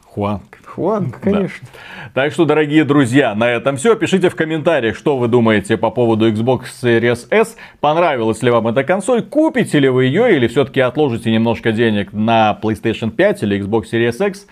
Хуанг. 0.04 0.58
Хуанг, 0.66 1.22
конечно. 1.22 1.66
Так 2.14 2.34
что, 2.34 2.44
дорогие 2.44 2.84
друзья, 2.84 3.34
на 3.36 3.50
этом 3.50 3.78
все. 3.78 3.96
Пишите 3.96 4.28
в 4.28 4.36
комментариях, 4.36 4.98
что 4.98 5.18
вы 5.18 5.30
думаете 5.30 5.78
по 5.78 5.90
поводу 5.90 6.30
Xbox 6.30 6.64
Series 6.84 7.28
S. 7.30 7.56
Понравилась 7.80 8.44
ли 8.44 8.52
вам 8.52 8.68
эта 8.68 8.84
консоль? 8.84 9.22
Купите 9.22 9.80
ли 9.80 9.88
вы 9.88 10.06
ее 10.06 10.36
или 10.36 10.48
все-таки 10.48 10.82
отложите 10.82 11.32
немножко 11.32 11.72
денег 11.72 12.12
на 12.12 12.60
PlayStation 12.62 13.12
5 13.12 13.44
или 13.44 13.62
Xbox 13.62 13.86
Series 13.94 14.28
X? 14.28 14.46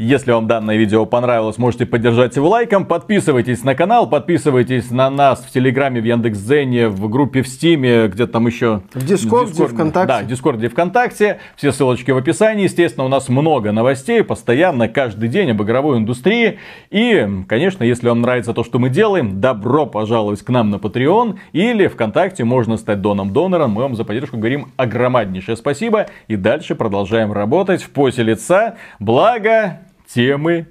Если 0.00 0.30
вам 0.30 0.46
данное 0.46 0.76
видео 0.76 1.06
понравилось, 1.06 1.58
можете 1.58 1.84
поддержать 1.84 2.36
его 2.36 2.48
лайком. 2.48 2.86
Подписывайтесь 2.86 3.64
на 3.64 3.74
канал, 3.74 4.08
подписывайтесь 4.08 4.92
на 4.92 5.10
нас 5.10 5.40
в 5.40 5.50
Телеграме, 5.50 6.00
в 6.00 6.04
Яндекс.Дзене, 6.04 6.86
в 6.86 7.08
группе 7.08 7.42
в 7.42 7.48
Стиме, 7.48 8.06
где 8.06 8.28
там 8.28 8.46
еще... 8.46 8.82
В 8.94 9.04
Дискорде, 9.04 9.66
ВКонтакте. 9.66 10.06
Да, 10.06 10.20
в 10.20 10.28
Дискорде 10.28 10.68
ВКонтакте. 10.68 11.40
Все 11.56 11.72
ссылочки 11.72 12.12
в 12.12 12.16
описании. 12.16 12.62
Естественно, 12.62 13.06
у 13.06 13.08
нас 13.08 13.28
много 13.28 13.72
новостей 13.72 14.22
постоянно, 14.22 14.86
каждый 14.86 15.28
день 15.28 15.50
об 15.50 15.64
игровой 15.64 15.98
индустрии. 15.98 16.60
И, 16.90 17.28
конечно, 17.48 17.82
если 17.82 18.08
вам 18.08 18.20
нравится 18.20 18.54
то, 18.54 18.62
что 18.62 18.78
мы 18.78 18.90
делаем, 18.90 19.40
добро 19.40 19.84
пожаловать 19.84 20.42
к 20.42 20.48
нам 20.50 20.70
на 20.70 20.76
Patreon 20.76 21.40
или 21.50 21.88
ВКонтакте 21.88 22.44
можно 22.44 22.76
стать 22.76 23.00
доном-донором. 23.00 23.72
Мы 23.72 23.82
вам 23.82 23.96
за 23.96 24.04
поддержку 24.04 24.36
говорим 24.36 24.68
огромнейшее 24.76 25.56
спасибо. 25.56 26.06
И 26.28 26.36
дальше 26.36 26.76
продолжаем 26.76 27.32
работать 27.32 27.82
в 27.82 27.90
поте 27.90 28.22
лица. 28.22 28.76
Благо, 29.00 29.80
темы 30.12 30.66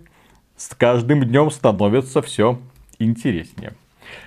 с 0.55 0.73
каждым 0.75 1.23
днем 1.23 1.51
становятся 1.51 2.21
все 2.21 2.59
интереснее. 2.99 3.73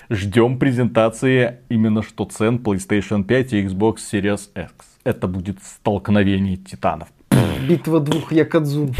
Ждем 0.08 0.58
презентации 0.58 1.58
именно 1.68 2.02
что 2.02 2.24
цен 2.26 2.56
PlayStation 2.56 3.24
5 3.24 3.52
и 3.52 3.66
Xbox 3.66 3.96
Series 4.12 4.48
X. 4.54 4.72
Это 5.04 5.26
будет 5.26 5.62
столкновение 5.62 6.56
титанов. 6.56 7.08
Битва 7.66 8.00
двух 8.00 8.32
Якадзун. 8.32 8.94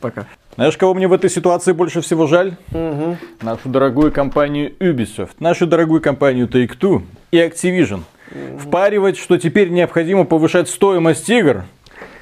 Пока. 0.00 0.26
Знаешь, 0.56 0.76
кого 0.76 0.94
мне 0.94 1.06
в 1.06 1.12
этой 1.12 1.28
ситуации 1.28 1.72
больше 1.72 2.00
всего 2.00 2.26
жаль? 2.26 2.56
Нашу 3.42 3.68
дорогую 3.68 4.10
компанию 4.12 4.72
Ubisoft, 4.78 5.32
нашу 5.38 5.66
дорогую 5.66 6.00
компанию 6.00 6.48
Take-Two 6.48 7.02
и 7.30 7.36
Activision. 7.36 8.02
Впаривать, 8.58 9.18
что 9.18 9.36
теперь 9.36 9.68
необходимо 9.70 10.24
повышать 10.24 10.68
стоимость 10.68 11.28
игр, 11.28 11.64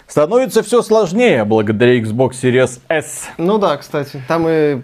становится 0.08 0.62
все 0.62 0.82
сложнее 0.82 1.44
благодаря 1.44 2.00
Xbox 2.00 2.30
Series 2.32 2.80
S. 2.88 3.28
Ну 3.38 3.58
да, 3.58 3.76
кстати, 3.76 4.20
там 4.26 4.48
и 4.48 4.80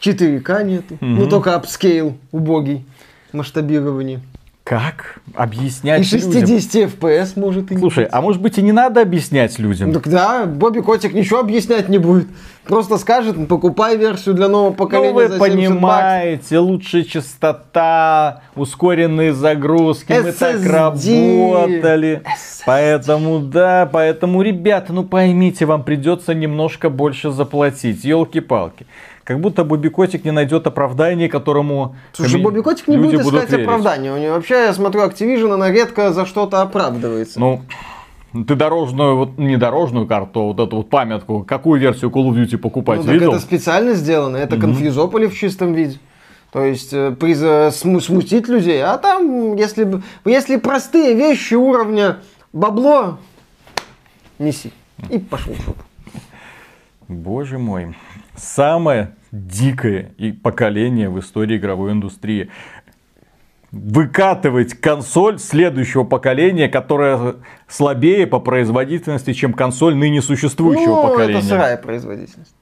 4К 0.00 0.64
нету. 0.64 0.98
Ну 1.00 1.26
только 1.28 1.54
upscale 1.54 2.18
убогий 2.32 2.84
масштабирование. 3.32 4.20
Как 4.64 5.18
И 5.26 5.36
объяснять 5.36 6.12
людям? 6.12 6.32
60 6.46 6.74
FPS 6.92 7.32
может 7.34 7.72
и 7.72 7.74
не 7.74 7.80
Слушай, 7.80 8.04
а 8.04 8.20
может 8.20 8.40
быть 8.40 8.58
и 8.58 8.62
не 8.62 8.70
надо 8.70 9.02
объяснять 9.02 9.58
людям? 9.58 9.92
Так 9.92 10.08
да, 10.08 10.46
Бобби 10.46 10.80
Котик 10.80 11.14
ничего 11.14 11.40
объяснять 11.40 11.88
не 11.88 11.98
будет. 11.98 12.28
Просто 12.64 12.96
скажет, 12.98 13.36
«Ну, 13.36 13.46
покупай 13.46 13.96
версию 13.96 14.36
для 14.36 14.46
нового 14.48 14.72
поколения 14.72 15.08
Ну, 15.10 15.14
вы 15.16 15.22
70 15.24 15.40
баксов. 15.40 15.58
понимаете, 15.80 16.58
лучшая 16.58 17.02
частота, 17.02 18.42
ускоренные 18.54 19.32
загрузки, 19.34 20.12
мы 20.12 20.30
так 20.30 20.56
SSD. 20.60 20.68
работали. 20.70 22.22
Поэтому, 22.64 23.40
да, 23.40 23.88
поэтому, 23.92 24.42
ребята, 24.42 24.92
ну 24.92 25.02
поймите, 25.02 25.66
вам 25.66 25.82
придется 25.82 26.34
немножко 26.34 26.88
больше 26.88 27.32
заплатить. 27.32 28.04
Елки-палки. 28.04 28.86
Как 29.24 29.38
будто 29.40 29.64
Бобби 29.64 29.88
Котик 29.88 30.24
не 30.24 30.32
найдет 30.32 30.66
оправдания, 30.66 31.28
которому 31.28 31.94
Слушай, 32.12 32.34
коми- 32.40 32.42
Бобби 32.42 32.60
Котик 32.60 32.88
не 32.88 32.96
будет 32.96 33.20
искать 33.20 33.50
верить. 33.50 33.64
оправдания. 33.66 34.12
У 34.12 34.18
него 34.18 34.34
вообще, 34.34 34.54
я 34.64 34.72
смотрю, 34.72 35.02
Activision, 35.02 35.52
она 35.54 35.70
редко 35.70 36.12
за 36.12 36.26
что-то 36.26 36.60
оправдывается. 36.60 37.38
Ну, 37.38 37.62
ты 38.32 38.56
дорожную, 38.56 39.16
вот 39.16 39.38
не 39.38 39.56
дорожную 39.56 40.06
карту, 40.08 40.40
а 40.40 40.44
вот 40.44 40.58
эту 40.58 40.76
вот 40.78 40.90
памятку, 40.90 41.44
какую 41.44 41.80
версию 41.80 42.10
Call 42.10 42.30
of 42.30 42.34
Duty 42.34 42.56
покупать, 42.58 42.98
Ну, 42.98 43.04
так 43.04 43.12
видел? 43.12 43.30
это 43.32 43.40
специально 43.40 43.94
сделано, 43.94 44.36
это 44.38 44.56
конфьюзополи 44.56 45.26
в 45.28 45.34
чистом 45.36 45.72
виде. 45.74 45.98
То 46.50 46.62
есть 46.64 46.92
э, 46.92 47.12
приз- 47.18 47.70
сму- 47.70 48.00
смутить 48.00 48.48
людей. 48.48 48.82
А 48.82 48.98
там, 48.98 49.54
если, 49.56 50.02
если 50.24 50.56
простые 50.56 51.14
вещи 51.14 51.54
уровня 51.54 52.18
бабло, 52.52 53.18
неси. 54.38 54.72
И 55.10 55.18
пошел 55.18 55.54
в 55.54 55.64
шоп. 55.64 55.76
Боже 57.08 57.58
мой. 57.58 57.94
Самое 58.34 59.14
дикое 59.30 60.12
поколение 60.42 61.08
в 61.08 61.18
истории 61.20 61.56
игровой 61.56 61.92
индустрии. 61.92 62.50
выкатывать 63.70 64.74
консоль 64.74 65.38
следующего 65.38 66.04
поколения, 66.04 66.68
которая 66.68 67.36
слабее 67.68 68.26
по 68.26 68.38
производительности, 68.38 69.32
чем 69.32 69.54
консоль 69.54 69.96
ныне 69.96 70.20
существующего 70.20 71.02
ну, 71.02 71.08
поколения. 71.08 71.38
это 71.38 71.48
сырая 71.48 71.76
производительность. 71.78 72.54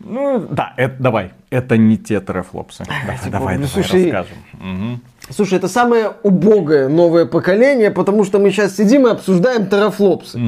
Ну, 0.00 0.46
да, 0.50 0.74
это 0.76 1.02
давай. 1.02 1.32
Это 1.50 1.76
не 1.76 1.96
те 1.96 2.20
терафлопсы. 2.20 2.84
Давай, 2.84 3.18
Типа, 3.18 3.30
давай, 3.30 3.58
ну, 3.58 3.66
давай 3.66 3.84
слушай, 3.84 4.10
расскажем. 4.10 5.00
Слушай, 5.30 5.58
это 5.58 5.68
самое 5.68 6.12
убогое 6.22 6.88
новое 6.88 7.24
поколение, 7.24 7.90
потому 7.90 8.24
что 8.24 8.38
мы 8.38 8.50
сейчас 8.50 8.76
сидим 8.76 9.06
и 9.06 9.10
обсуждаем 9.10 9.66
терафлопсы. 9.66 10.38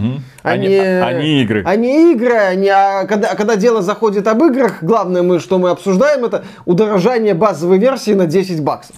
А 0.42 0.50
Они- 0.50 0.68
не- 0.68 0.78
а- 0.78 1.06
они 1.06 1.42
игры. 1.42 1.62
Они 1.64 2.12
игры, 2.12 2.34
они, 2.34 2.68
а 2.68 3.04
когда, 3.06 3.28
а 3.28 3.36
когда 3.36 3.56
дело 3.56 3.80
заходит 3.80 4.26
об 4.28 4.42
играх, 4.44 4.78
главное, 4.82 5.22
мы, 5.22 5.40
что 5.40 5.58
мы 5.58 5.70
обсуждаем, 5.70 6.24
это 6.26 6.44
удорожание 6.66 7.32
базовой 7.34 7.78
версии 7.78 8.12
на 8.12 8.26
10 8.26 8.62
баксов. 8.62 8.96